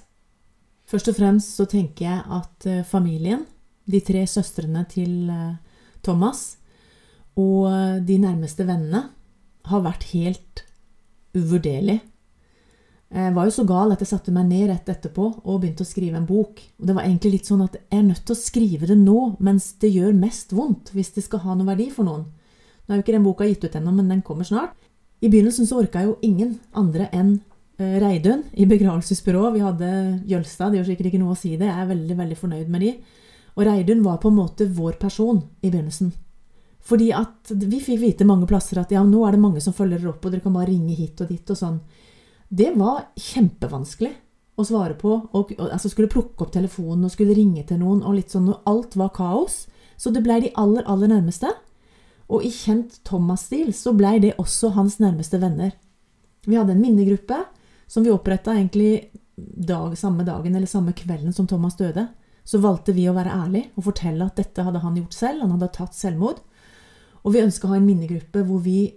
Først 0.87 1.11
og 1.11 1.17
fremst 1.17 1.57
så 1.57 1.65
tenker 1.67 2.05
jeg 2.05 2.23
at 2.31 2.67
eh, 2.69 2.85
familien, 2.87 3.43
de 3.85 3.99
tre 3.99 4.23
søstrene 4.29 4.85
til 4.89 5.27
eh, 5.33 5.57
Thomas 6.05 6.55
og 7.35 7.67
eh, 7.73 7.99
de 8.07 8.21
nærmeste 8.23 8.63
vennene, 8.69 9.09
har 9.65 9.81
vært 9.83 10.07
helt 10.13 10.63
uvurderlig. 11.35 11.99
Jeg 13.15 13.31
var 13.31 13.47
jo 13.47 13.53
så 13.55 13.63
gal 13.63 13.93
at 13.93 14.01
jeg 14.03 14.09
satte 14.11 14.33
meg 14.35 14.49
ned 14.49 14.67
rett 14.67 14.89
etterpå 14.91 15.25
og 15.45 15.61
begynte 15.61 15.85
å 15.85 15.87
skrive 15.87 16.19
en 16.19 16.27
bok. 16.27 16.59
Og 16.81 16.89
det 16.89 16.95
var 16.97 17.05
egentlig 17.05 17.37
litt 17.37 17.47
sånn 17.47 17.63
at 17.63 17.77
jeg 17.79 17.99
er 18.01 18.07
nødt 18.09 18.25
til 18.27 18.35
å 18.35 18.41
skrive 18.41 18.89
det 18.89 18.97
nå, 18.99 19.19
mens 19.39 19.69
det 19.79 19.93
gjør 19.93 20.17
mest 20.19 20.51
vondt, 20.55 20.91
hvis 20.91 21.13
det 21.15 21.23
skal 21.23 21.45
ha 21.45 21.55
noe 21.55 21.69
verdi 21.69 21.87
for 21.95 22.07
noen. 22.07 22.25
Nå 22.85 22.93
er 22.93 22.99
jo 22.99 23.05
ikke 23.05 23.15
den 23.15 23.25
boka 23.25 23.47
gitt 23.47 23.63
ut 23.63 23.77
ennå, 23.79 23.95
men 23.95 24.11
den 24.11 24.25
kommer 24.25 24.47
snart. 24.47 24.75
I 25.23 25.31
begynnelsen 25.31 25.69
så 25.69 25.79
orka 25.79 26.03
jo 26.03 26.17
ingen 26.27 26.57
andre 26.75 27.07
enn 27.15 27.37
Eh, 27.77 27.99
Reidun 27.99 28.43
i 28.53 28.65
begravelsesbyrået. 28.65 29.53
Vi 29.53 29.59
hadde 29.59 29.87
Jølstad, 30.25 30.71
det 30.71 30.79
gjør 30.79 30.91
sikkert 30.93 31.09
ikke 31.09 31.19
noe 31.19 31.33
å 31.35 31.39
si 31.39 31.55
det. 31.59 31.67
Jeg 31.67 31.81
er 31.81 31.89
veldig 31.89 32.17
veldig 32.21 32.37
fornøyd 32.39 32.69
med 32.71 32.85
de. 32.85 32.91
Og 33.55 33.65
Reidun 33.67 34.03
var 34.03 34.21
på 34.23 34.31
en 34.31 34.37
måte 34.37 34.67
vår 34.71 34.95
person 34.99 35.41
i 35.61 35.71
begynnelsen. 35.71 36.13
Fordi 36.85 37.09
at 37.17 37.51
vi 37.51 37.81
fikk 37.81 37.99
vite 37.99 38.27
mange 38.27 38.47
plasser 38.47 38.79
at 38.79 38.93
ja, 38.93 39.01
nå 39.03 39.25
er 39.25 39.35
det 39.35 39.41
mange 39.41 39.63
som 39.63 39.73
følger 39.75 39.99
dere 39.99 40.13
opp, 40.13 40.23
og 40.23 40.31
dere 40.31 40.43
kan 40.43 40.55
bare 40.55 40.69
ringe 40.69 40.95
hit 40.95 41.23
og 41.23 41.31
dit 41.33 41.51
og 41.51 41.59
sånn. 41.59 41.79
Det 42.55 42.71
var 42.77 43.09
kjempevanskelig 43.19 44.13
å 44.55 44.63
svare 44.63 44.95
på. 44.99 45.11
Og, 45.35 45.51
og, 45.57 45.67
altså 45.67 45.91
skulle 45.91 46.11
plukke 46.11 46.45
opp 46.45 46.53
telefonen 46.55 47.07
og 47.07 47.13
skulle 47.13 47.35
ringe 47.35 47.65
til 47.67 47.81
noen, 47.81 48.03
og 48.05 48.15
litt 48.19 48.31
sånn, 48.31 48.47
og 48.51 48.69
alt 48.69 48.95
var 48.99 49.11
kaos. 49.15 49.65
Så 49.99 50.11
det 50.15 50.23
blei 50.23 50.41
de 50.43 50.53
aller, 50.59 50.85
aller 50.91 51.11
nærmeste. 51.11 51.51
Og 52.31 52.45
i 52.45 52.51
kjent 52.53 53.01
Thomas-stil 53.07 53.73
så 53.75 53.93
blei 53.95 54.17
det 54.23 54.37
også 54.41 54.71
hans 54.77 54.97
nærmeste 55.03 55.39
venner. 55.41 55.75
Vi 56.45 56.57
hadde 56.57 56.75
en 56.75 56.81
minnegruppe 56.81 57.41
som 57.91 58.05
vi 58.05 58.13
oppretta 58.13 58.55
egentlig 58.55 59.09
dag, 59.35 59.93
samme 59.99 60.25
dagen 60.25 60.55
eller 60.55 60.69
samme 60.69 60.95
kvelden 60.95 61.35
som 61.35 61.47
Thomas 61.49 61.77
døde. 61.77 62.07
Så 62.45 62.61
valgte 62.61 62.93
vi 62.95 63.07
å 63.09 63.15
være 63.15 63.33
ærlige 63.33 63.73
og 63.75 63.87
fortelle 63.89 64.25
at 64.25 64.39
dette 64.39 64.63
hadde 64.63 64.81
han 64.83 64.97
gjort 65.01 65.17
selv. 65.17 65.43
Han 65.43 65.57
hadde 65.57 65.73
tatt 65.75 65.97
selvmord. 65.97 66.39
Og 67.25 67.33
vi 67.33 67.43
ønska 67.43 67.67
å 67.67 67.73
ha 67.73 67.81
en 67.81 67.87
minnegruppe 67.87 68.45
hvor 68.45 68.61
vi 68.63 68.93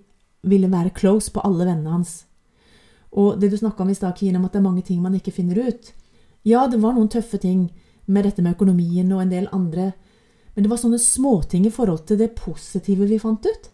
ville 0.49 0.70
være 0.70 0.94
close 0.94 1.32
på 1.32 1.43
alle 1.44 1.66
vennene 1.66 1.96
hans. 1.96 2.27
Og 3.12 3.40
det 3.40 3.50
du 3.52 3.56
snakka 3.56 3.82
om 3.82 3.90
i 3.93 3.96
stad, 3.96 4.16
Kine, 4.19 4.38
om 4.38 4.44
at 4.44 4.52
det 4.52 4.60
er 4.60 4.69
mange 4.69 4.84
ting 4.84 5.00
man 5.02 5.16
ikke 5.16 5.32
finner 5.32 5.60
ut. 5.69 5.93
Ja, 6.44 6.66
det 6.69 6.81
var 6.82 6.94
noen 6.96 7.08
tøffe 7.12 7.40
ting 7.40 7.69
med 8.08 8.25
dette 8.25 8.44
med 8.44 8.56
økonomien 8.56 9.10
og 9.12 9.22
en 9.22 9.32
del 9.32 9.49
andre, 9.52 9.93
men 10.55 10.64
det 10.64 10.70
var 10.72 10.81
sånne 10.81 11.00
småting 11.00 11.66
i 11.69 11.72
forhold 11.72 12.06
til 12.08 12.19
det 12.20 12.34
positive 12.38 13.06
vi 13.06 13.20
fant 13.22 13.44
ut. 13.46 13.69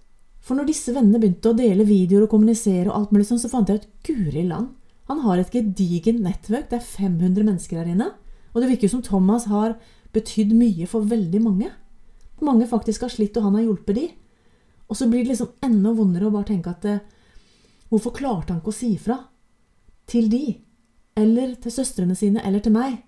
For 0.45 0.59
når 0.59 0.69
disse 0.69 0.93
vennene 0.93 1.21
begynte 1.23 1.55
å 1.55 1.57
dele 1.57 1.87
videoer 1.89 2.27
og 2.27 2.35
kommunisere, 2.35 2.91
og 2.91 2.97
alt 2.99 3.15
mulig 3.15 3.29
sånn, 3.31 3.41
så 3.41 3.49
fant 3.49 3.71
jeg 3.71 3.81
ut 3.81 3.87
guri 4.05 4.43
land, 4.45 4.75
han 5.09 5.23
har 5.25 5.41
et 5.41 5.53
gedigent 5.53 6.23
nettverk. 6.25 6.69
Det 6.71 6.79
er 6.79 6.85
500 6.85 7.45
mennesker 7.45 7.81
her 7.81 7.89
inne. 7.93 8.11
Og 8.53 8.63
det 8.63 8.71
virker 8.71 8.93
som 8.93 9.03
Thomas 9.05 9.49
har 9.51 9.77
betydd 10.15 10.55
mye 10.57 10.89
for 10.89 11.05
veldig 11.09 11.41
mange. 11.45 11.71
Mange 12.45 12.69
faktisk 12.69 13.05
har 13.05 13.13
slitt, 13.13 13.37
og 13.37 13.49
han 13.49 13.59
har 13.59 13.67
hjulpet 13.67 13.99
de. 13.99 14.07
Og 14.89 14.97
så 14.97 15.09
blir 15.09 15.25
det 15.25 15.35
liksom 15.35 15.53
enda 15.65 15.93
vondere 15.97 16.29
å 16.29 16.35
bare 16.35 16.51
tenke 16.53 16.73
at 16.73 16.89
eh, 16.89 17.03
Hvorfor 17.93 18.15
klarte 18.17 18.51
han 18.51 18.59
ikke 18.63 18.73
å 18.73 18.75
si 18.75 18.95
fra 18.99 19.19
til 20.11 20.29
de, 20.33 20.59
eller 21.17 21.55
til 21.63 21.73
søstrene 21.73 22.17
sine, 22.19 22.43
eller 22.45 22.63
til 22.65 22.75
meg, 22.75 22.99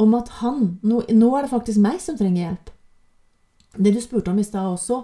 om 0.00 0.14
at 0.16 0.30
han 0.40 0.78
nå, 0.82 1.02
nå 1.12 1.30
er 1.36 1.44
det 1.44 1.52
faktisk 1.52 1.82
meg 1.82 2.00
som 2.00 2.16
trenger 2.18 2.46
hjelp. 2.46 2.70
Det 3.76 3.92
du 3.94 4.00
spurte 4.04 4.32
om 4.32 4.38
i 4.38 4.44
stad 4.44 4.66
også 4.68 4.98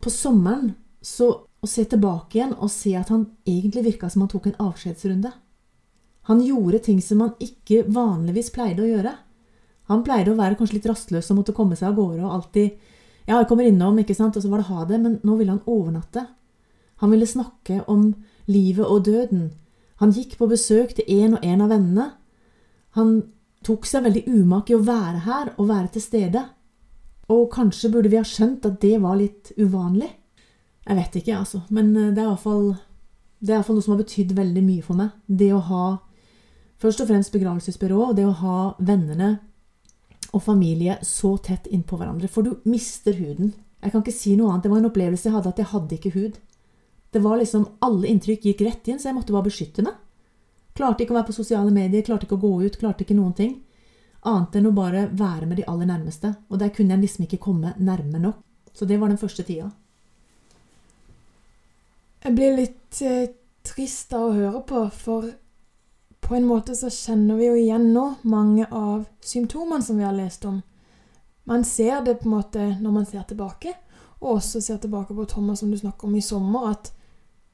På 0.00 0.08
sommeren 0.08 0.70
så 1.04 1.26
å 1.60 1.68
se 1.68 1.82
tilbake 1.90 2.38
igjen 2.38 2.54
og 2.54 2.70
se 2.72 2.94
at 2.96 3.10
han 3.12 3.26
egentlig 3.46 3.82
virka 3.84 4.08
som 4.10 4.22
han 4.22 4.30
tok 4.30 4.46
en 4.48 4.60
avskjedsrunde. 4.62 5.32
Han 6.30 6.42
gjorde 6.44 6.80
ting 6.86 7.00
som 7.02 7.24
han 7.24 7.34
ikke 7.42 7.82
vanligvis 7.90 8.52
pleide 8.54 8.84
å 8.84 8.88
gjøre. 8.88 9.14
Han 9.90 10.04
pleide 10.06 10.34
å 10.34 10.38
være 10.38 10.58
kanskje 10.58 10.78
litt 10.78 10.88
rastløs 10.90 11.30
og 11.32 11.40
måtte 11.40 11.54
komme 11.56 11.78
seg 11.78 11.90
av 11.90 11.98
gårde 11.98 12.24
og 12.24 12.34
alltid 12.36 12.94
Ja, 13.28 13.42
jeg 13.42 13.48
kommer 13.50 13.66
innom, 13.68 13.98
ikke 14.00 14.14
sant, 14.16 14.38
og 14.38 14.42
så 14.44 14.48
var 14.48 14.62
det 14.62 14.70
ha 14.70 14.84
det, 14.88 14.98
men 15.02 15.18
nå 15.20 15.34
ville 15.36 15.52
han 15.52 15.66
overnatte. 15.68 16.22
Han 17.02 17.10
ville 17.12 17.26
snakke 17.28 17.82
om 17.84 18.06
livet 18.48 18.86
og 18.86 19.02
døden. 19.04 19.50
Han 20.02 20.14
gikk 20.14 20.36
på 20.38 20.48
besøk 20.50 20.94
til 20.96 21.08
en 21.22 21.36
og 21.38 21.44
en 21.44 21.64
av 21.64 21.72
vennene. 21.74 22.06
Han 22.98 23.16
tok 23.66 23.86
seg 23.88 24.04
veldig 24.06 24.24
umak 24.30 24.70
i 24.70 24.76
å 24.76 24.84
være 24.86 25.24
her 25.26 25.52
og 25.56 25.70
være 25.70 25.92
til 25.96 26.04
stede. 26.04 26.44
Og 27.28 27.48
kanskje 27.52 27.90
burde 27.92 28.10
vi 28.12 28.20
ha 28.20 28.26
skjønt 28.26 28.66
at 28.68 28.78
det 28.82 28.96
var 29.02 29.18
litt 29.18 29.52
uvanlig. 29.58 30.08
Jeg 30.88 30.96
vet 30.96 31.18
ikke, 31.20 31.40
altså. 31.42 31.62
Men 31.74 31.90
eh, 31.96 32.12
det 32.14 32.22
er 32.22 32.30
iallfall 32.30 32.70
det 33.38 33.54
er 33.54 33.62
noe 33.62 33.82
som 33.84 33.94
har 33.94 34.02
betydd 34.02 34.34
veldig 34.34 34.62
mye 34.66 34.82
for 34.82 34.98
meg. 34.98 35.12
Det 35.26 35.52
å 35.54 35.60
ha 35.68 35.84
først 36.82 37.04
og 37.04 37.10
fremst 37.10 37.34
begravelsesbyrå, 37.34 38.00
og 38.08 38.16
det 38.18 38.26
å 38.26 38.34
ha 38.40 38.58
vennene 38.82 39.36
og 40.34 40.42
familie 40.42 40.98
så 41.06 41.36
tett 41.42 41.68
innpå 41.70 41.98
hverandre. 42.00 42.30
For 42.30 42.46
du 42.46 42.58
mister 42.68 43.14
huden. 43.18 43.54
Jeg 43.78 43.92
kan 43.92 44.02
ikke 44.02 44.16
si 44.16 44.34
noe 44.36 44.50
annet. 44.50 44.66
Det 44.66 44.72
var 44.72 44.82
en 44.82 44.90
opplevelse 44.90 45.28
jeg 45.28 45.36
hadde, 45.36 45.52
at 45.54 45.62
jeg 45.62 45.70
hadde 45.72 45.98
ikke 45.98 46.14
hud. 46.16 46.40
Det 47.10 47.22
var 47.24 47.38
liksom, 47.40 47.66
Alle 47.78 48.08
inntrykk 48.08 48.44
gikk 48.44 48.60
rett 48.66 48.88
inn, 48.88 48.98
så 49.00 49.08
jeg 49.08 49.16
måtte 49.16 49.32
bare 49.32 49.48
beskytte 49.48 49.84
meg. 49.86 49.96
Klarte 50.76 51.02
ikke 51.02 51.14
å 51.14 51.18
være 51.18 51.30
på 51.30 51.38
sosiale 51.38 51.72
medier, 51.74 52.04
klarte 52.06 52.28
ikke 52.28 52.36
å 52.38 52.42
gå 52.44 52.52
ut, 52.66 52.78
klarte 52.78 53.04
ikke 53.04 53.16
noen 53.18 53.34
ting. 53.34 53.56
Annet 54.28 54.58
enn 54.58 54.68
å 54.68 54.74
bare 54.74 55.08
være 55.10 55.46
med 55.46 55.58
de 55.58 55.66
aller 55.70 55.88
nærmeste. 55.88 56.34
Og 56.50 56.60
der 56.60 56.70
kunne 56.74 56.94
jeg 56.94 57.06
liksom 57.06 57.26
ikke 57.26 57.40
komme 57.42 57.74
nærme 57.78 58.20
nok. 58.22 58.42
Så 58.74 58.86
det 58.86 58.98
var 59.00 59.10
den 59.10 59.18
første 59.18 59.42
tida. 59.42 59.70
Jeg 62.22 62.34
blir 62.34 62.54
litt 62.54 63.00
eh, 63.02 63.30
trist 63.66 64.12
av 64.14 64.28
å 64.28 64.34
høre 64.36 64.62
på, 64.66 64.84
for 64.94 65.30
på 66.20 66.34
en 66.36 66.46
måte 66.46 66.74
så 66.76 66.90
kjenner 66.92 67.38
vi 67.38 67.46
jo 67.46 67.56
igjen 67.56 67.88
nå 67.94 68.04
mange 68.28 68.66
av 68.74 69.06
symptomene 69.24 69.82
som 69.82 69.98
vi 69.98 70.06
har 70.06 70.16
lest 70.16 70.44
om. 70.44 70.60
Man 71.48 71.64
ser 71.64 72.02
det 72.04 72.18
på 72.20 72.28
en 72.28 72.34
måte 72.36 72.64
når 72.82 72.92
man 72.92 73.06
ser 73.08 73.22
tilbake, 73.26 73.72
og 74.20 74.34
også 74.36 74.60
ser 74.60 74.80
tilbake 74.82 75.14
på 75.14 75.26
Thomas 75.30 75.62
som 75.62 75.70
du 75.70 75.78
snakker 75.78 76.08
om 76.10 76.16
i 76.18 76.22
sommer, 76.22 76.74
at 76.74 76.92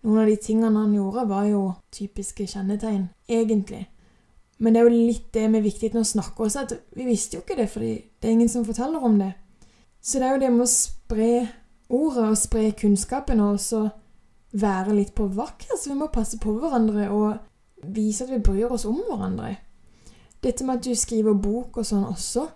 noen 0.05 0.21
av 0.23 0.29
de 0.29 0.37
tingene 0.41 0.85
han 0.85 0.95
gjorde, 0.95 1.27
var 1.29 1.49
jo 1.49 1.63
typiske 1.95 2.47
kjennetegn, 2.51 3.09
egentlig. 3.29 3.87
Men 4.59 4.75
det 4.75 4.81
er 4.81 4.89
jo 4.89 5.07
litt 5.09 5.31
det 5.35 5.49
med 5.51 5.65
viktigheten 5.65 6.05
å 6.05 6.07
snakke 6.07 6.47
også, 6.47 6.65
at 6.65 6.75
vi 6.95 7.09
visste 7.09 7.39
jo 7.39 7.43
ikke 7.43 7.59
det, 7.59 7.69
fordi 7.73 7.95
det 8.21 8.29
er 8.29 8.37
ingen 8.37 8.53
som 8.53 8.67
forteller 8.67 9.03
om 9.05 9.19
det. 9.19 9.33
Så 10.05 10.21
det 10.21 10.29
er 10.29 10.37
jo 10.37 10.43
det 10.45 10.51
med 10.53 10.67
å 10.67 10.71
spre 10.71 11.31
ordet 11.95 12.27
og 12.29 12.39
spre 12.39 12.71
kunnskapen 12.77 13.41
og 13.41 13.57
også 13.57 13.83
være 14.61 14.95
litt 14.95 15.15
på 15.17 15.27
vakt. 15.35 15.71
Altså, 15.71 15.91
vi 15.91 15.99
må 15.99 16.11
passe 16.13 16.39
på 16.41 16.55
hverandre 16.59 17.09
og 17.11 17.89
vise 17.95 18.25
at 18.25 18.33
vi 18.33 18.43
bryr 18.45 18.73
oss 18.73 18.87
om 18.89 19.01
hverandre. 19.09 19.57
Dette 20.45 20.65
med 20.65 20.79
at 20.79 20.85
du 20.85 20.95
skriver 20.95 21.37
bok 21.41 21.81
og 21.81 21.89
sånn 21.89 22.05
også, 22.05 22.47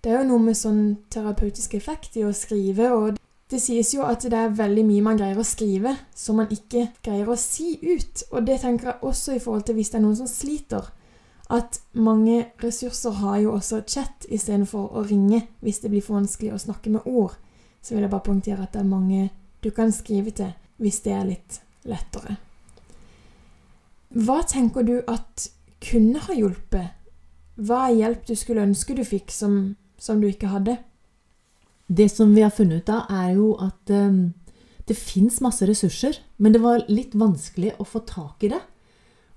det 0.00 0.12
er 0.12 0.22
jo 0.22 0.30
noe 0.30 0.44
med 0.44 0.56
sånn 0.56 0.82
terapeutisk 1.12 1.74
effekt 1.76 2.16
i 2.16 2.24
å 2.24 2.32
skrive, 2.36 2.88
og 2.92 3.19
det 3.50 3.58
sies 3.58 3.90
jo 3.96 4.04
at 4.06 4.22
det 4.22 4.36
er 4.38 4.52
veldig 4.54 4.84
mye 4.86 5.02
man 5.02 5.18
greier 5.18 5.38
å 5.40 5.46
skrive 5.46 5.96
som 6.14 6.38
man 6.38 6.50
ikke 6.54 6.86
greier 7.02 7.28
å 7.28 7.38
si 7.38 7.72
ut. 7.82 8.22
Og 8.30 8.46
det 8.46 8.60
tenker 8.62 8.92
jeg 8.92 9.06
også 9.10 9.34
i 9.34 9.42
forhold 9.42 9.66
til 9.66 9.78
hvis 9.78 9.90
det 9.90 9.98
er 9.98 10.04
noen 10.04 10.18
som 10.20 10.30
sliter. 10.30 10.90
At 11.50 11.80
mange 11.98 12.52
ressurser 12.62 13.16
har 13.18 13.40
jo 13.42 13.56
også 13.56 13.82
chat 13.90 14.26
istedenfor 14.30 14.94
å 14.94 15.02
ringe 15.02 15.42
hvis 15.64 15.82
det 15.82 15.90
blir 15.90 16.04
for 16.04 16.20
vanskelig 16.20 16.54
å 16.54 16.60
snakke 16.62 16.92
med 16.94 17.08
ord. 17.10 17.34
Så 17.82 17.96
vil 17.96 18.06
jeg 18.06 18.12
bare 18.12 18.26
poengtere 18.28 18.62
at 18.62 18.76
det 18.76 18.84
er 18.84 18.92
mange 18.92 19.30
du 19.64 19.72
kan 19.74 19.90
skrive 19.92 20.30
til 20.30 20.54
hvis 20.80 21.02
det 21.04 21.16
er 21.16 21.26
litt 21.26 21.58
lettere. 21.90 22.36
Hva 24.14 24.40
tenker 24.46 24.86
du 24.86 24.96
at 25.10 25.50
kunne 25.82 26.22
ha 26.22 26.34
hjulpet? 26.34 26.94
Hva 27.60 27.82
er 27.88 27.98
hjelp 27.98 28.24
du 28.30 28.36
skulle 28.38 28.64
ønske 28.64 28.94
du 28.94 29.02
fikk 29.04 29.34
som, 29.34 29.74
som 29.98 30.22
du 30.22 30.28
ikke 30.30 30.52
hadde? 30.54 30.78
Det 31.90 32.06
som 32.12 32.34
vi 32.34 32.44
har 32.44 32.52
funnet 32.54 32.84
ut 32.84 32.92
av, 32.94 33.08
er 33.10 33.32
jo 33.34 33.48
at 33.58 33.90
um, 33.90 34.20
det 34.86 34.94
fins 34.94 35.40
masse 35.42 35.66
ressurser, 35.66 36.20
men 36.38 36.54
det 36.54 36.62
var 36.62 36.84
litt 36.86 37.16
vanskelig 37.18 37.74
å 37.82 37.86
få 37.86 38.04
tak 38.06 38.46
i 38.46 38.52
det. 38.52 38.60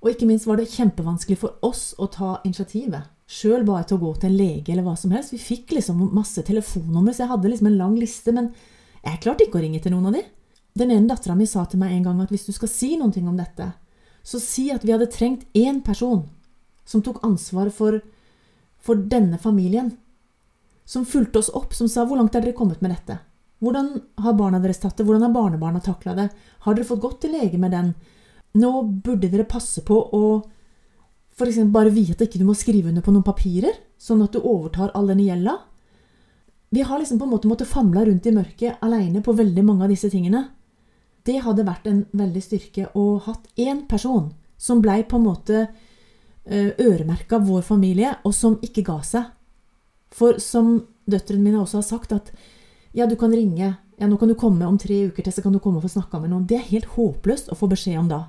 Og 0.04 0.12
ikke 0.12 0.28
minst 0.30 0.46
var 0.46 0.60
det 0.60 0.70
kjempevanskelig 0.70 1.40
for 1.42 1.58
oss 1.66 1.94
å 1.98 2.10
ta 2.14 2.36
initiativet. 2.44 3.10
Sjøl 3.26 3.64
bare 3.66 3.88
til 3.88 3.98
å 3.98 4.04
gå 4.04 4.12
til 4.20 4.30
en 4.30 4.38
lege 4.38 4.74
eller 4.74 4.86
hva 4.86 4.94
som 5.00 5.14
helst. 5.16 5.34
Vi 5.34 5.42
fikk 5.42 5.74
liksom 5.78 6.02
masse 6.14 6.44
telefonnummer, 6.46 7.16
så 7.16 7.24
jeg 7.24 7.32
hadde 7.32 7.50
liksom 7.50 7.72
en 7.72 7.80
lang 7.80 7.96
liste, 7.98 8.34
men 8.36 8.52
jeg 9.02 9.22
klarte 9.24 9.48
ikke 9.48 9.62
å 9.62 9.64
ringe 9.64 9.82
til 9.82 9.96
noen 9.96 10.12
av 10.12 10.18
de. 10.20 10.24
Den 10.78 10.92
ene 10.94 11.10
dattera 11.10 11.38
mi 11.38 11.48
sa 11.50 11.64
til 11.70 11.82
meg 11.82 11.96
en 11.96 12.06
gang 12.06 12.22
at 12.22 12.34
hvis 12.34 12.46
du 12.50 12.54
skal 12.54 12.70
si 12.70 12.94
noe 13.00 13.14
om 13.24 13.40
dette, 13.40 13.72
så 14.24 14.40
si 14.42 14.70
at 14.74 14.86
vi 14.86 14.94
hadde 14.94 15.10
trengt 15.12 15.48
én 15.58 15.82
person 15.86 16.28
som 16.86 17.02
tok 17.04 17.24
ansvar 17.26 17.72
for, 17.74 18.02
for 18.78 19.00
denne 19.00 19.40
familien. 19.40 19.94
Som 20.86 21.06
fulgte 21.06 21.40
oss 21.40 21.50
opp, 21.54 21.74
som 21.74 21.88
sa 21.88 22.06
'Hvor 22.06 22.18
langt 22.18 22.36
er 22.36 22.42
dere 22.42 22.54
kommet 22.54 22.82
med 22.82 22.92
dette?' 22.92 23.20
'Hvordan 23.62 24.02
har 24.18 24.34
barna 24.34 24.60
deres 24.60 24.80
tatt 24.80 24.98
det? 24.98 25.06
Hvordan 25.06 25.22
har 25.22 25.34
barnebarna 25.34 25.80
takla 25.80 26.16
det?' 26.16 26.32
'Har 26.60 26.74
dere 26.74 26.86
fått 26.86 27.02
gått 27.02 27.22
til 27.22 27.32
lege 27.32 27.58
med 27.58 27.72
den?' 27.72 27.96
'Nå 28.56 29.02
burde 29.04 29.32
dere 29.32 29.46
passe 29.46 29.82
på 29.82 29.96
å 30.14 30.44
f.eks. 31.36 31.72
bare 31.72 31.90
vite 31.90 32.12
at 32.12 32.22
ikke 32.22 32.40
du 32.40 32.46
må 32.46 32.54
skrive 32.54 32.90
under 32.90 33.02
på 33.02 33.12
noen 33.12 33.24
papirer, 33.24 33.74
sånn 33.98 34.22
at 34.24 34.32
du 34.34 34.40
overtar 34.40 34.92
all 34.94 35.08
denne 35.08 35.24
gjelda.' 35.24 35.60
Vi 36.74 36.82
har 36.82 37.00
liksom 37.00 37.20
på 37.20 37.26
en 37.26 37.30
måte 37.30 37.48
måttet 37.48 37.68
famle 37.68 38.06
rundt 38.06 38.26
i 38.26 38.32
mørket 38.32 38.80
aleine 38.82 39.22
på 39.22 39.36
veldig 39.38 39.64
mange 39.64 39.84
av 39.84 39.90
disse 39.90 40.10
tingene. 40.10 40.48
Det 41.24 41.36
hadde 41.46 41.68
vært 41.68 41.86
en 41.86 42.00
veldig 42.12 42.42
styrke 42.42 42.88
å 42.98 43.20
hatt 43.22 43.46
én 43.62 43.84
person 43.88 44.32
som 44.58 44.82
blei 44.82 45.04
på 45.06 45.20
en 45.20 45.28
måte 45.28 45.60
eh, 46.46 46.72
øremerka 46.82 47.38
vår 47.46 47.62
familie, 47.62 48.16
og 48.26 48.34
som 48.34 48.58
ikke 48.66 48.86
ga 48.90 48.98
seg. 49.06 49.30
For 50.14 50.38
som 50.44 50.76
døtrene 51.10 51.44
mine 51.44 51.62
også 51.62 51.82
har 51.82 51.88
sagt, 51.88 52.14
at 52.14 52.32
ja, 52.94 53.08
du 53.10 53.16
kan 53.20 53.34
ringe, 53.34 53.74
ja, 53.98 54.08
nå 54.10 54.18
kan 54.22 54.30
du 54.30 54.38
komme 54.38 54.68
om 54.68 54.78
tre 54.82 55.08
uker 55.10 55.26
til, 55.26 55.34
så 55.34 55.42
kan 55.42 55.54
du 55.54 55.62
komme 55.62 55.82
og 55.82 55.88
få 55.88 55.96
snakka 55.96 56.22
med 56.22 56.34
noen. 56.34 56.46
Det 56.50 56.60
er 56.60 56.70
helt 56.70 56.94
håpløst 56.94 57.50
å 57.50 57.58
få 57.58 57.70
beskjed 57.72 58.00
om 58.04 58.12
da. 58.12 58.22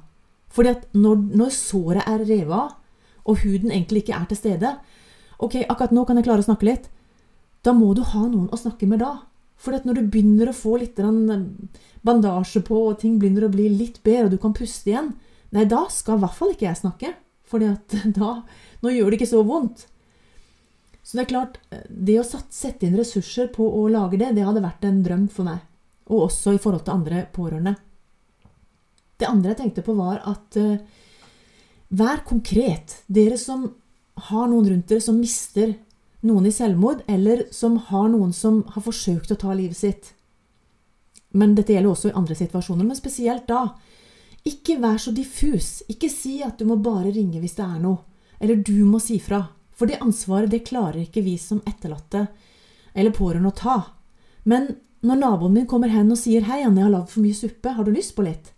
Fordi 0.54 0.72
at 0.72 0.88
når, 0.96 1.20
når 1.34 1.52
såret 1.56 2.08
er 2.08 2.24
revet 2.24 2.56
av, 2.56 2.74
og 3.24 3.40
huden 3.40 3.72
egentlig 3.72 4.04
ikke 4.04 4.18
er 4.18 4.26
til 4.28 4.36
stede 4.36 4.70
Ok, 5.40 5.54
akkurat 5.64 5.94
nå 5.96 6.02
kan 6.04 6.18
jeg 6.18 6.26
klare 6.28 6.44
å 6.44 6.46
snakke 6.46 6.66
litt. 6.68 6.84
Da 7.66 7.72
må 7.74 7.88
du 7.96 8.04
ha 8.06 8.20
noen 8.28 8.46
å 8.52 8.58
snakke 8.60 8.86
med 8.86 9.00
da. 9.02 9.24
For 9.58 9.74
når 9.74 9.98
du 9.98 10.10
begynner 10.12 10.50
å 10.50 10.56
få 10.56 10.76
litt 10.78 11.00
bandasje 12.06 12.62
på, 12.64 12.78
og 12.90 13.00
ting 13.00 13.16
begynner 13.18 13.48
å 13.48 13.52
bli 13.52 13.66
litt 13.72 13.98
bedre, 14.06 14.28
og 14.28 14.34
du 14.34 14.38
kan 14.40 14.54
puste 14.56 14.92
igjen, 14.92 15.10
nei, 15.50 15.64
da 15.68 15.82
skal 15.90 16.20
i 16.20 16.22
hvert 16.22 16.38
fall 16.38 16.52
ikke 16.54 16.68
jeg 16.68 16.80
snakke. 16.84 17.10
For 17.44 17.64
da 18.20 18.30
Nå 18.84 18.92
gjør 18.94 19.10
det 19.10 19.18
ikke 19.18 19.32
så 19.32 19.42
vondt. 19.46 19.88
Så 21.04 21.18
det 21.18 21.26
er 21.26 21.32
klart, 21.34 21.58
det 21.88 22.16
å 22.16 22.24
sette 22.24 22.86
inn 22.86 22.96
ressurser 22.96 23.50
på 23.52 23.66
å 23.68 23.84
lage 23.92 24.16
det, 24.20 24.32
det 24.36 24.46
hadde 24.46 24.64
vært 24.64 24.86
en 24.88 25.02
drøm 25.04 25.26
for 25.28 25.44
meg. 25.46 25.60
Og 26.08 26.30
også 26.30 26.54
i 26.54 26.60
forhold 26.60 26.86
til 26.86 26.96
andre 26.96 27.26
pårørende. 27.32 27.74
Det 29.20 29.28
andre 29.28 29.52
jeg 29.52 29.60
tenkte 29.60 29.84
på, 29.84 29.94
var 29.98 30.22
at 30.26 30.56
uh, 30.56 30.80
vær 31.92 32.24
konkret. 32.26 33.02
Dere 33.06 33.36
som 33.40 33.68
har 34.30 34.48
noen 34.48 34.70
rundt 34.70 34.88
dere 34.88 35.04
som 35.04 35.20
mister 35.20 35.74
noen 36.24 36.48
i 36.48 36.52
selvmord, 36.54 37.02
eller 37.06 37.44
som 37.52 37.76
har 37.90 38.08
noen 38.08 38.32
som 38.32 38.62
har 38.72 38.84
forsøkt 38.84 39.34
å 39.34 39.38
ta 39.40 39.52
livet 39.52 39.76
sitt. 39.76 40.14
Men 41.36 41.52
dette 41.58 41.74
gjelder 41.74 41.92
også 41.92 42.12
i 42.12 42.16
andre 42.16 42.36
situasjoner, 42.38 42.86
men 42.86 42.96
spesielt 42.96 43.44
da. 43.50 43.74
Ikke 44.48 44.78
vær 44.80 44.96
så 45.02 45.12
diffus. 45.12 45.82
Ikke 45.90 46.08
si 46.12 46.38
at 46.46 46.56
du 46.60 46.68
må 46.68 46.78
bare 46.80 47.12
ringe 47.12 47.42
hvis 47.42 47.56
det 47.58 47.66
er 47.66 47.80
noe, 47.82 48.00
eller 48.40 48.64
du 48.64 48.86
må 48.88 49.00
si 49.02 49.18
fra. 49.20 49.42
For 49.74 49.90
det 49.90 50.00
ansvaret 50.02 50.50
det 50.50 50.66
klarer 50.68 51.02
ikke 51.02 51.24
vi 51.24 51.36
som 51.38 51.62
etterlatte 51.66 52.26
eller 52.94 53.14
pårørende 53.14 53.50
å 53.50 53.58
ta. 53.58 53.76
Men 54.44 54.76
når 55.04 55.20
naboen 55.20 55.54
min 55.56 55.66
kommer 55.66 55.88
hen 55.92 56.12
og 56.12 56.18
sier 56.18 56.42
'Hei, 56.42 56.62
Anne, 56.62 56.80
jeg 56.80 56.86
har 56.88 56.96
lagd 56.98 57.10
for 57.10 57.20
mye 57.20 57.34
suppe. 57.34 57.72
Har 57.74 57.84
du 57.84 57.90
lyst 57.90 58.14
på 58.16 58.24
litt?' 58.24 58.52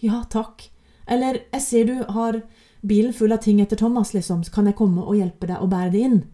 'Ja, 0.00 0.24
takk.' 0.28 0.70
Eller 1.06 1.44
'Jeg 1.52 1.62
ser 1.62 1.84
du 1.84 2.04
har 2.12 2.42
bilen 2.82 3.12
full 3.12 3.32
av 3.32 3.42
ting 3.42 3.60
etter 3.60 3.76
Thomas, 3.76 4.14
liksom. 4.14 4.42
Kan 4.50 4.66
jeg 4.66 4.76
komme 4.76 5.02
og 5.02 5.16
hjelpe 5.16 5.46
deg 5.46 5.60
å 5.60 5.68
bære 5.68 5.92
det 5.92 6.00
inn?' 6.00 6.24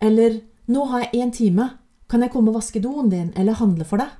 Eller 0.00 0.40
'Nå 0.68 0.86
har 0.88 1.00
jeg 1.00 1.12
én 1.12 1.32
time. 1.32 1.70
Kan 2.08 2.22
jeg 2.22 2.32
komme 2.32 2.48
og 2.48 2.56
vaske 2.56 2.80
doen 2.80 3.08
din, 3.10 3.32
eller 3.36 3.52
handle 3.52 3.84
for 3.84 3.98
deg?' 3.98 4.10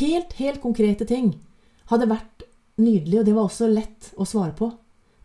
Helt, 0.00 0.32
helt 0.32 0.60
konkrete 0.62 1.06
ting 1.06 1.34
hadde 1.86 2.08
vært 2.08 2.44
nydelig, 2.80 3.20
og 3.20 3.24
det 3.26 3.34
var 3.34 3.48
også 3.48 3.68
lett 3.70 4.12
å 4.16 4.26
svare 4.26 4.54
på. 4.56 4.72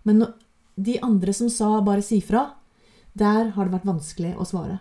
Men 0.03 0.25
de 0.75 0.99
andre 0.99 1.33
som 1.33 1.49
sa 1.49 1.81
'bare 1.81 2.03
si 2.03 2.19
fra', 2.21 2.58
der 3.19 3.51
har 3.55 3.67
det 3.67 3.75
vært 3.77 3.89
vanskelig 3.89 4.35
å 4.39 4.47
svare. 4.47 4.79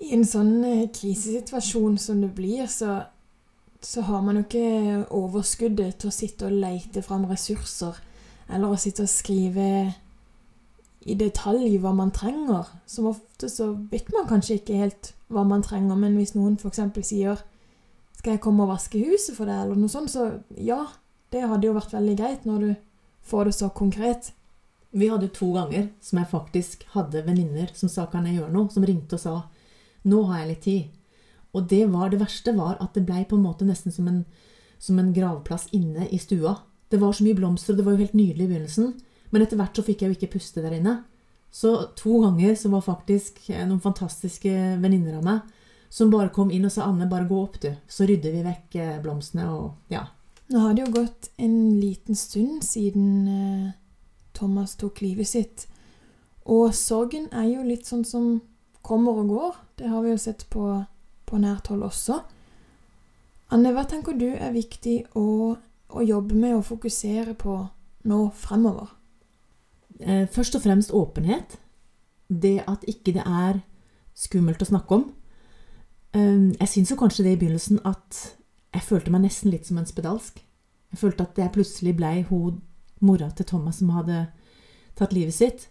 I 0.00 0.14
en 0.16 0.24
sånn 0.24 0.62
eh, 0.64 0.86
krisesituasjon 0.96 1.98
som 2.00 2.22
det 2.22 2.30
blir, 2.36 2.64
så, 2.72 3.02
så 3.84 4.04
har 4.08 4.22
man 4.24 4.40
jo 4.40 4.46
ikke 4.46 5.02
overskuddet 5.16 6.00
til 6.00 6.08
å 6.08 6.14
sitte 6.14 6.48
og 6.48 6.56
leite 6.62 7.02
fram 7.04 7.26
ressurser, 7.28 7.98
eller 8.48 8.72
å 8.72 8.80
sitte 8.80 9.04
og 9.04 9.12
skrive 9.12 9.66
i 11.08 11.16
detalj 11.16 11.76
hva 11.80 11.92
man 11.96 12.12
trenger. 12.16 12.72
Som 12.88 13.10
ofte 13.12 13.50
så 13.52 13.72
vet 13.92 14.08
man 14.14 14.28
kanskje 14.30 14.60
ikke 14.60 14.80
helt 14.80 15.12
hva 15.30 15.44
man 15.46 15.64
trenger, 15.64 15.96
men 15.96 16.16
hvis 16.18 16.34
noen 16.36 16.58
f.eks. 16.60 16.80
sier 17.06 17.44
'Skal 18.16 18.34
jeg 18.34 18.40
komme 18.44 18.64
og 18.66 18.74
vaske 18.74 19.00
huset 19.00 19.36
for 19.36 19.48
deg?' 19.48 19.62
eller 19.62 19.76
noe 19.80 19.88
sånt, 19.88 20.10
så 20.10 20.42
ja, 20.56 20.86
det 21.32 21.46
hadde 21.48 21.66
jo 21.66 21.76
vært 21.76 21.94
veldig 21.94 22.16
greit 22.16 22.44
når 22.44 22.58
du 22.60 22.74
får 23.22 23.44
det 23.44 23.54
så 23.54 23.68
konkret. 23.68 24.32
Vi 24.92 25.08
hadde 25.08 25.28
to 25.34 25.52
ganger 25.54 25.88
som 26.02 26.18
jeg 26.18 26.30
faktisk 26.32 26.86
hadde 26.94 27.22
venninner 27.26 27.70
som 27.74 27.88
sa 27.88 28.06
'Kan 28.06 28.26
jeg 28.26 28.38
gjøre 28.38 28.52
noe?' 28.52 28.70
som 28.70 28.84
ringte 28.84 29.14
og 29.14 29.20
sa 29.20 29.44
'Nå 30.04 30.26
har 30.26 30.38
jeg 30.38 30.48
litt 30.48 30.64
tid'. 30.64 30.88
Og 31.54 31.68
det 31.68 31.90
var 31.90 32.10
det 32.10 32.20
verste 32.20 32.56
var 32.56 32.76
at 32.80 32.94
det 32.94 33.06
blei 33.06 33.24
på 33.24 33.36
en 33.36 33.42
måte 33.42 33.66
nesten 33.66 33.92
som 33.92 34.08
en, 34.08 34.24
som 34.78 34.98
en 34.98 35.12
gravplass 35.12 35.68
inne 35.72 36.08
i 36.10 36.16
stua. 36.18 36.58
Det 36.90 37.00
var 37.00 37.12
så 37.12 37.24
mye 37.24 37.34
blomster, 37.34 37.72
og 37.72 37.76
det 37.76 37.84
var 37.84 37.92
jo 37.92 38.04
helt 38.04 38.14
nydelig 38.14 38.44
i 38.44 38.48
begynnelsen. 38.48 39.00
Men 39.30 39.42
etter 39.42 39.56
hvert 39.56 39.74
så 39.74 39.82
fikk 39.82 40.02
jeg 40.02 40.10
jo 40.10 40.16
ikke 40.18 40.38
puste 40.38 40.62
der 40.62 40.72
inne. 40.72 41.04
Så 41.50 41.94
to 41.96 42.20
ganger 42.22 42.54
så 42.54 42.70
var 42.70 42.80
faktisk 42.80 43.48
noen 43.48 43.80
fantastiske 43.80 44.80
venninner 44.80 45.18
av 45.18 45.24
meg 45.24 45.40
som 45.90 46.10
bare 46.10 46.30
kom 46.30 46.50
inn 46.50 46.64
og 46.64 46.72
sa 46.72 46.86
'Anne, 46.86 47.08
bare 47.10 47.26
gå 47.28 47.42
opp, 47.42 47.60
du', 47.60 47.76
så 47.88 48.06
rydder 48.06 48.32
vi 48.32 48.46
vekk 48.46 48.74
eh, 48.76 49.02
blomstene 49.02 49.48
og 49.50 49.74
ja. 49.90 50.06
Nå 50.50 50.58
har 50.58 50.74
det 50.74 50.86
jo 50.86 51.02
gått 51.02 51.30
en 51.38 51.80
liten 51.80 52.14
stund 52.14 52.62
siden 52.62 53.28
eh, 53.28 53.72
Thomas 54.40 54.76
tok 54.80 55.02
livet 55.04 55.28
sitt. 55.28 55.66
Og 56.48 56.72
sorgen 56.74 57.28
er 57.36 57.50
jo 57.50 57.64
litt 57.66 57.86
sånn 57.86 58.06
som 58.08 58.38
kommer 58.82 59.20
og 59.20 59.28
går. 59.30 59.58
Det 59.78 59.90
har 59.92 60.02
vi 60.04 60.14
jo 60.14 60.20
sett 60.20 60.46
på, 60.52 60.66
på 61.28 61.40
nært 61.40 61.68
hold 61.70 61.84
også. 61.86 62.22
Anne, 63.52 63.74
hva 63.74 63.84
tenker 63.88 64.16
du 64.16 64.28
er 64.30 64.54
viktig 64.54 65.02
å, 65.18 65.54
å 65.90 66.06
jobbe 66.06 66.38
med 66.38 66.56
og 66.56 66.66
fokusere 66.70 67.34
på 67.38 67.56
nå 68.08 68.20
fremover? 68.38 68.92
Eh, 70.00 70.26
først 70.30 70.56
og 70.56 70.64
fremst 70.64 70.94
åpenhet. 70.96 71.58
Det 72.30 72.60
at 72.70 72.86
ikke 72.88 73.16
det 73.18 73.24
er 73.26 73.60
skummelt 74.16 74.62
å 74.62 74.70
snakke 74.70 75.00
om. 75.00 75.08
Eh, 76.14 76.54
jeg 76.56 76.72
syns 76.72 76.94
jo 76.94 77.00
kanskje 77.00 77.26
det 77.26 77.36
i 77.36 77.40
begynnelsen 77.42 77.82
at 77.84 78.22
jeg 78.70 78.86
følte 78.86 79.12
meg 79.12 79.26
nesten 79.26 79.50
litt 79.50 79.66
som 79.66 79.80
en 79.82 79.88
spedalsk. 79.88 80.40
Jeg 80.90 80.98
følte 80.98 81.26
at 81.26 81.38
jeg 81.38 81.54
plutselig 81.54 81.94
blei 81.98 82.20
hun 82.30 82.62
mora 83.04 83.30
til 83.34 83.48
Thomas 83.48 83.80
som 83.80 83.92
hadde 83.94 84.24
tatt 84.98 85.14
livet 85.16 85.36
sitt. 85.36 85.68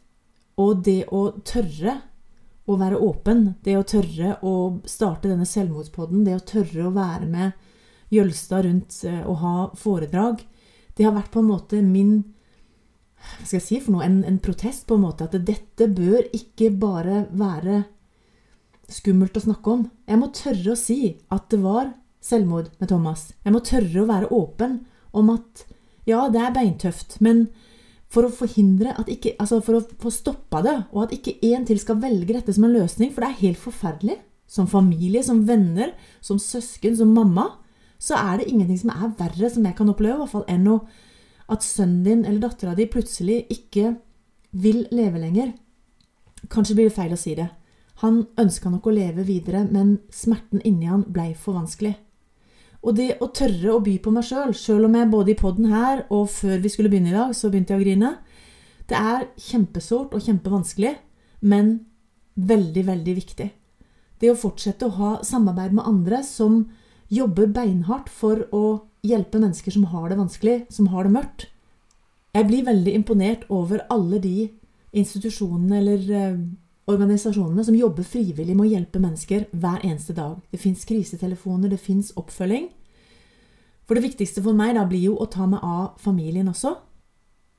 Og 0.60 0.84
det 0.86 1.06
å 1.16 1.30
tørre 1.48 2.00
å 2.70 2.78
være 2.78 3.00
åpen, 3.02 3.56
det 3.66 3.78
å 3.80 3.86
tørre 3.88 4.36
å 4.46 4.56
starte 4.90 5.30
denne 5.32 5.48
selvmordspodden, 5.50 6.26
det 6.28 6.36
å 6.38 6.48
tørre 6.52 6.88
å 6.88 6.96
være 6.96 7.30
med 7.30 7.70
Jølstad 8.14 8.66
rundt 8.66 8.98
eh, 9.06 9.22
og 9.26 9.40
ha 9.44 9.54
foredrag, 9.78 10.44
det 10.98 11.06
har 11.06 11.16
vært 11.16 11.32
på 11.34 11.42
en 11.44 11.50
måte 11.50 11.82
min 11.86 12.20
hva 13.20 13.46
skal 13.46 13.58
jeg 13.58 13.66
si 13.66 13.78
for 13.84 13.98
noe, 13.98 14.06
en, 14.06 14.22
en 14.24 14.40
protest 14.40 14.86
på 14.88 14.96
en 14.96 15.04
måte 15.04 15.26
at 15.28 15.36
dette 15.46 15.90
bør 15.92 16.30
ikke 16.36 16.70
bare 16.80 17.26
være 17.36 17.82
skummelt 18.90 19.36
å 19.38 19.44
snakke 19.44 19.74
om. 19.74 19.82
Jeg 20.08 20.22
må 20.22 20.30
tørre 20.34 20.74
å 20.74 20.80
si 20.80 21.00
at 21.30 21.50
det 21.52 21.60
var 21.62 21.92
selvmord 22.24 22.72
med 22.80 22.92
Thomas. 22.92 23.30
Jeg 23.44 23.54
må 23.56 23.62
tørre 23.66 24.04
å 24.04 24.08
være 24.10 24.32
åpen 24.36 24.80
om 25.20 25.34
at 25.36 25.66
ja, 26.10 26.26
det 26.34 26.42
er 26.42 26.56
beintøft, 26.56 27.20
men 27.24 27.48
for 28.10 28.26
å 28.26 28.34
forhindre 28.34 28.96
at 28.98 29.10
ikke, 29.12 29.36
altså 29.38 29.60
for 29.62 29.80
å 29.80 29.84
få 30.02 30.12
stoppa 30.14 30.64
det, 30.66 30.76
og 30.90 31.06
at 31.06 31.16
ikke 31.20 31.38
én 31.46 31.68
til 31.70 31.80
skal 31.82 32.00
velge 32.02 32.34
dette 32.34 32.56
som 32.56 32.66
en 32.66 32.74
løsning, 32.74 33.14
for 33.14 33.24
det 33.24 33.30
er 33.30 33.44
helt 33.44 33.62
forferdelig. 33.62 34.18
Som 34.50 34.66
familie, 34.66 35.22
som 35.22 35.44
venner, 35.46 35.92
som 36.26 36.40
søsken, 36.42 36.96
som 36.98 37.12
mamma, 37.14 37.46
så 38.02 38.18
er 38.18 38.40
det 38.40 38.50
ingenting 38.50 38.80
som 38.82 38.94
er 38.96 39.14
verre, 39.20 39.52
som 39.54 39.66
jeg 39.68 39.78
kan 39.78 39.92
oppleve, 39.92 40.16
i 40.18 40.24
hvert 40.24 40.34
fall, 40.34 40.48
enn 40.50 40.66
å, 40.72 40.80
at 41.54 41.66
sønnen 41.66 42.02
din 42.06 42.26
eller 42.26 42.48
dattera 42.48 42.74
di 42.78 42.88
plutselig 42.90 43.44
ikke 43.54 43.94
vil 44.58 44.88
leve 44.96 45.22
lenger. 45.22 45.54
Kanskje 46.50 46.80
blir 46.80 46.90
det 46.90 46.98
feil 46.98 47.14
å 47.14 47.20
si 47.20 47.36
det. 47.38 47.50
Han 48.02 48.24
ønska 48.40 48.72
nok 48.72 48.88
å 48.88 48.96
leve 48.96 49.26
videre, 49.28 49.66
men 49.70 50.00
smerten 50.10 50.64
inni 50.66 50.90
han 50.90 51.04
blei 51.06 51.34
for 51.38 51.60
vanskelig. 51.60 51.94
Og 52.80 52.96
det 52.96 53.18
å 53.20 53.28
tørre 53.36 53.76
å 53.76 53.84
by 53.84 53.98
på 54.00 54.12
meg 54.16 54.26
sjøl, 54.28 54.54
sjøl 54.56 54.88
om 54.88 54.96
jeg 54.96 55.12
både 55.12 55.34
i 55.34 55.38
poden 55.40 55.68
her 55.72 56.06
og 56.08 56.30
før 56.32 56.62
vi 56.64 56.72
skulle 56.72 56.92
begynne 56.92 57.12
i 57.12 57.18
dag, 57.18 57.34
så 57.36 57.52
begynte 57.52 57.76
jeg 57.76 57.82
å 57.82 57.86
grine 57.86 58.12
Det 58.90 58.98
er 58.98 59.28
kjempesårt 59.38 60.16
og 60.16 60.24
kjempevanskelig, 60.24 60.96
men 61.42 61.74
veldig, 62.40 62.86
veldig 62.88 63.16
viktig. 63.16 63.50
Det 64.20 64.32
å 64.32 64.40
fortsette 64.40 64.88
å 64.88 64.96
ha 64.96 65.12
samarbeid 65.24 65.76
med 65.76 65.88
andre 65.88 66.24
som 66.26 66.64
jobber 67.12 67.52
beinhardt 67.52 68.10
for 68.10 68.48
å 68.56 68.64
hjelpe 69.06 69.40
mennesker 69.40 69.76
som 69.76 69.88
har 69.92 70.10
det 70.10 70.18
vanskelig, 70.20 70.58
som 70.74 70.90
har 70.94 71.08
det 71.08 71.14
mørkt. 71.16 71.46
Jeg 72.36 72.48
blir 72.48 72.66
veldig 72.68 72.96
imponert 72.96 73.46
over 73.50 73.84
alle 73.90 74.20
de 74.24 74.50
institusjonene 74.96 75.80
eller 75.80 76.10
eh, 76.16 76.42
organisasjonene 76.90 77.64
som 77.66 77.78
jobber 77.78 78.08
frivillig 78.08 78.56
med 78.56 78.66
å 78.68 78.74
hjelpe 78.74 79.02
mennesker 79.02 79.48
hver 79.52 79.84
eneste 79.86 80.16
dag. 80.18 80.40
Det 80.52 80.60
fins 80.62 80.86
krisetelefoner, 80.90 81.70
det 81.70 81.82
fins 81.82 82.12
oppfølging. 82.18 82.70
For 83.88 83.98
det 83.98 84.06
viktigste 84.06 84.44
for 84.46 84.58
meg 84.58 84.76
da 84.78 84.84
blir 84.90 85.08
jo 85.08 85.16
å 85.18 85.30
ta 85.32 85.48
meg 85.50 85.64
av 85.66 85.96
familien 86.02 86.52
også. 86.52 86.76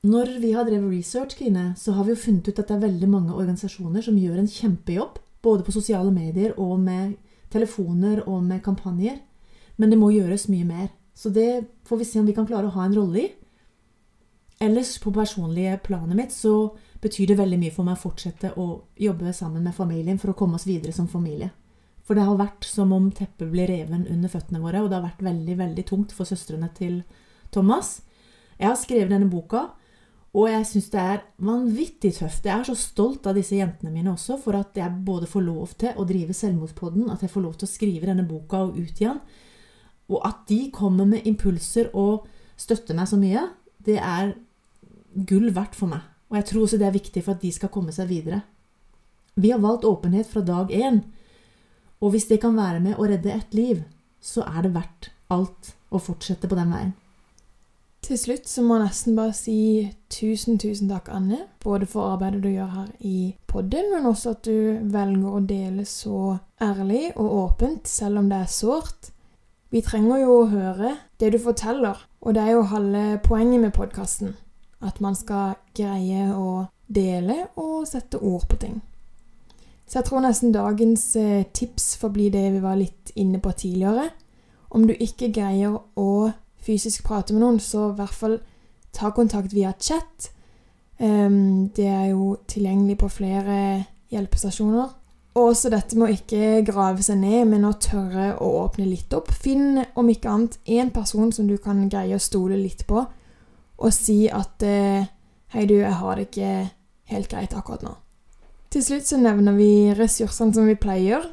Når 0.07 0.37
vi 0.41 0.53
har 0.55 0.65
drevet 0.65 0.89
research, 0.89 1.35
Kine, 1.37 1.73
så 1.77 1.93
har 1.93 2.07
vi 2.07 2.15
jo 2.15 2.21
funnet 2.23 2.47
ut 2.47 2.57
at 2.57 2.69
det 2.69 2.77
er 2.77 2.87
veldig 2.87 3.09
mange 3.11 3.35
organisasjoner 3.35 4.01
som 4.01 4.17
gjør 4.17 4.39
en 4.41 4.49
kjempejobb, 4.49 5.19
både 5.43 5.65
på 5.67 5.75
sosiale 5.75 6.09
medier 6.13 6.55
og 6.57 6.79
med 6.81 7.17
telefoner 7.53 8.23
og 8.25 8.41
med 8.47 8.63
kampanjer. 8.65 9.19
Men 9.77 9.91
det 9.91 9.99
må 10.01 10.09
gjøres 10.15 10.47
mye 10.49 10.65
mer. 10.65 10.87
Så 11.13 11.29
det 11.29 11.67
får 11.85 12.01
vi 12.01 12.07
se 12.07 12.21
om 12.21 12.25
vi 12.25 12.33
kan 12.33 12.47
klare 12.49 12.69
å 12.69 12.73
ha 12.73 12.87
en 12.87 12.95
rolle 12.97 13.21
i. 13.21 13.27
Ellers, 14.61 14.95
på 15.01 15.13
personlige 15.13 15.77
planet 15.85 16.17
mitt, 16.17 16.33
så 16.33 16.73
betyr 17.01 17.31
det 17.31 17.39
veldig 17.39 17.57
mye 17.61 17.73
for 17.73 17.87
meg 17.87 17.97
å 17.97 18.03
fortsette 18.03 18.53
å 18.61 18.67
jobbe 18.99 19.33
sammen 19.33 19.65
med 19.65 19.75
familien 19.75 20.19
for 20.21 20.33
å 20.33 20.37
komme 20.37 20.59
oss 20.59 20.67
videre 20.69 20.93
som 20.95 21.09
familie. 21.09 21.49
For 22.05 22.17
det 22.17 22.25
har 22.27 22.39
vært 22.39 22.65
som 22.67 22.93
om 22.93 23.09
teppet 23.15 23.49
blir 23.51 23.69
reven 23.69 24.07
under 24.09 24.29
føttene 24.31 24.61
våre, 24.61 24.81
og 24.81 24.89
det 24.89 24.97
har 24.99 25.05
vært 25.05 25.25
veldig, 25.25 25.57
veldig 25.59 25.85
tungt 25.87 26.15
for 26.15 26.29
søstrene 26.29 26.69
til 26.77 27.01
Thomas. 27.53 28.01
Jeg 28.57 28.69
har 28.69 28.79
skrevet 28.79 29.13
denne 29.13 29.29
boka, 29.31 29.69
og 30.31 30.47
jeg 30.47 30.67
syns 30.69 30.89
det 30.93 31.01
er 31.01 31.23
vanvittig 31.43 32.13
tøft. 32.15 32.45
Jeg 32.47 32.53
er 32.55 32.67
så 32.69 32.75
stolt 32.79 33.25
av 33.27 33.35
disse 33.35 33.57
jentene 33.57 33.91
mine 33.93 34.13
også, 34.13 34.37
for 34.43 34.55
at 34.59 34.77
jeg 34.79 35.03
både 35.07 35.29
får 35.29 35.45
lov 35.45 35.73
til 35.81 35.97
å 35.97 36.05
drive 36.07 36.35
Selvmordspodden, 36.35 37.09
at 37.11 37.25
jeg 37.25 37.33
får 37.33 37.45
lov 37.47 37.57
til 37.57 37.67
å 37.67 37.71
skrive 37.71 38.07
denne 38.07 38.27
boka 38.27 38.61
og 38.67 38.77
utgi 38.79 39.09
den, 39.09 39.19
og 40.11 40.23
at 40.27 40.45
de 40.49 40.65
kommer 40.75 41.07
med 41.07 41.27
impulser 41.27 41.91
og 41.95 42.27
støtter 42.59 42.97
meg 42.97 43.07
så 43.07 43.19
mye, 43.19 43.47
det 43.83 43.97
er 43.99 44.33
gull 45.27 45.51
verdt 45.55 45.75
for 45.75 45.91
meg. 45.91 46.10
Og 46.31 46.39
jeg 46.39 46.47
tror 46.47 46.65
også 46.65 46.79
det 46.79 46.87
er 46.87 46.95
viktig 46.95 47.23
for 47.25 47.35
at 47.35 47.43
de 47.43 47.51
skal 47.51 47.71
komme 47.73 47.93
seg 47.95 48.07
videre. 48.09 48.41
Vi 49.35 49.51
har 49.51 49.61
valgt 49.63 49.85
åpenhet 49.87 50.27
fra 50.27 50.41
dag 50.43 50.71
én, 50.71 51.03
og 52.01 52.15
hvis 52.15 52.27
det 52.31 52.41
kan 52.41 52.57
være 52.57 52.79
med 52.83 52.97
å 52.97 53.05
redde 53.07 53.31
et 53.35 53.53
liv, 53.53 53.83
så 54.21 54.43
er 54.47 54.65
det 54.65 54.73
verdt 54.73 55.11
alt 55.31 55.73
å 55.91 55.99
fortsette 56.01 56.49
på 56.49 56.57
den 56.57 56.73
veien. 56.73 56.91
Til 58.01 58.17
slutt 58.17 58.47
så 58.49 58.63
må 58.65 58.79
jeg 58.79 58.87
nesten 58.87 59.17
bare 59.17 59.33
si 59.37 59.57
tusen, 60.09 60.57
tusen 60.57 60.89
takk, 60.89 61.11
Anne. 61.13 61.43
Både 61.61 61.85
for 61.85 62.15
arbeidet 62.15 62.41
du 62.41 62.49
gjør 62.49 62.71
her 62.73 62.87
i 63.05 63.35
podden, 63.47 63.91
men 63.93 64.07
også 64.09 64.33
at 64.33 64.47
du 64.47 64.79
velger 64.89 65.35
å 65.37 65.43
dele 65.45 65.85
så 65.85 66.39
ærlig 66.61 67.11
og 67.13 67.35
åpent, 67.43 67.87
selv 67.87 68.23
om 68.23 68.31
det 68.31 68.39
er 68.41 68.49
sårt. 68.49 69.11
Vi 69.71 69.83
trenger 69.85 70.23
jo 70.23 70.39
å 70.39 70.49
høre 70.49 70.95
det 71.21 71.29
du 71.35 71.37
forteller, 71.39 72.01
og 72.25 72.35
det 72.35 72.41
er 72.41 72.55
jo 72.55 72.71
halve 72.73 73.05
poenget 73.23 73.61
med 73.61 73.75
podkasten. 73.77 74.33
At 74.81 75.01
man 75.01 75.15
skal 75.15 75.57
greie 75.77 76.29
å 76.33 76.65
dele 76.91 77.45
og 77.61 77.85
sette 77.87 78.17
ord 78.17 78.47
på 78.49 78.57
ting. 78.61 78.79
Så 79.87 79.99
jeg 79.99 80.07
tror 80.07 80.23
nesten 80.23 80.53
dagens 80.55 81.03
eh, 81.19 81.45
tips 81.53 81.97
får 81.99 82.13
bli 82.15 82.29
det 82.31 82.45
vi 82.53 82.61
var 82.63 82.77
litt 82.79 83.11
inne 83.19 83.41
på 83.43 83.51
tidligere. 83.51 84.09
Om 84.71 84.87
du 84.87 84.93
ikke 84.95 85.33
greier 85.35 85.75
å 85.99 86.31
fysisk 86.63 87.03
prate 87.03 87.35
med 87.35 87.43
noen, 87.43 87.59
så 87.59 87.89
i 87.89 87.97
hvert 87.97 88.15
fall 88.15 88.37
ta 88.95 89.11
kontakt 89.11 89.53
via 89.53 89.73
chat. 89.79 90.31
Um, 91.01 91.67
det 91.75 91.87
er 91.89 92.11
jo 92.13 92.37
tilgjengelig 92.47 92.97
på 93.01 93.09
flere 93.11 93.57
hjelpestasjoner. 94.13 94.97
Og 95.31 95.53
også 95.53 95.71
dette 95.71 95.95
med 95.95 96.09
å 96.09 96.15
ikke 96.15 96.61
grave 96.67 97.03
seg 97.03 97.21
ned, 97.21 97.45
men 97.51 97.67
å 97.67 97.77
tørre 97.79 98.33
å 98.43 98.49
åpne 98.65 98.87
litt 98.87 99.13
opp. 99.15 99.31
Finn 99.31 99.79
om 99.95 100.11
ikke 100.11 100.31
annet 100.31 100.57
én 100.67 100.91
person 100.91 101.31
som 101.31 101.47
du 101.47 101.55
kan 101.59 101.87
greie 101.91 102.15
å 102.15 102.23
stole 102.23 102.59
litt 102.59 102.83
på, 102.87 103.05
og 103.81 103.93
si 103.93 104.27
at 104.29 104.63
eh, 104.63 105.09
'Hei, 105.51 105.65
du, 105.65 105.73
jeg 105.73 105.93
har 105.93 106.15
det 106.15 106.29
ikke 106.29 106.69
helt 107.11 107.29
greit 107.29 107.53
akkurat 107.53 107.83
nå'. 107.83 107.97
Til 108.71 108.83
slutt 108.83 109.07
så 109.07 109.17
nevner 109.19 109.57
vi 109.57 109.91
ressursene 109.97 110.53
som 110.53 110.67
vi 110.67 110.77
pleier. 110.79 111.25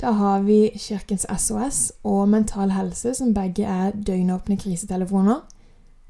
Da 0.00 0.10
har 0.10 0.42
vi 0.42 0.72
Kirkens 0.74 1.26
SOS 1.38 1.92
og 2.04 2.28
Mental 2.28 2.70
Helse, 2.70 3.14
som 3.14 3.34
begge 3.34 3.62
er 3.62 3.92
døgnåpne 3.92 4.56
krisetelefoner. 4.56 5.44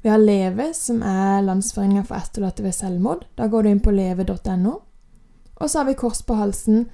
Vi 0.01 0.09
har 0.09 0.17
Leve, 0.17 0.73
som 0.73 1.03
er 1.05 1.41
Landsforeninga 1.41 2.01
for 2.01 2.15
etterlatte 2.15 2.63
ved 2.63 2.73
selvmord. 2.73 3.27
Da 3.37 3.47
går 3.47 3.61
du 3.61 3.69
inn 3.69 3.83
på 3.83 3.91
leve.no. 3.91 4.73
Og 5.55 5.69
så 5.69 5.79
har 5.79 5.85
vi 5.85 5.93
Kors 5.93 6.23
på 6.25 6.33
halsen, 6.33 6.87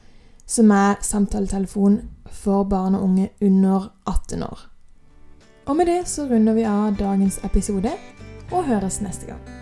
som 0.46 0.72
er 0.72 1.00
samtaletelefon 1.02 2.02
for 2.28 2.64
barn 2.64 2.96
og 2.96 3.04
unge 3.04 3.30
under 3.42 3.94
18 4.06 4.44
år. 4.44 4.60
Og 5.66 5.76
med 5.76 5.86
det 5.86 6.08
så 6.08 6.28
runder 6.28 6.54
vi 6.54 6.64
av 6.64 6.98
dagens 7.00 7.40
episode 7.44 7.92
og 8.52 8.66
høres 8.66 9.02
neste 9.02 9.26
gang. 9.26 9.57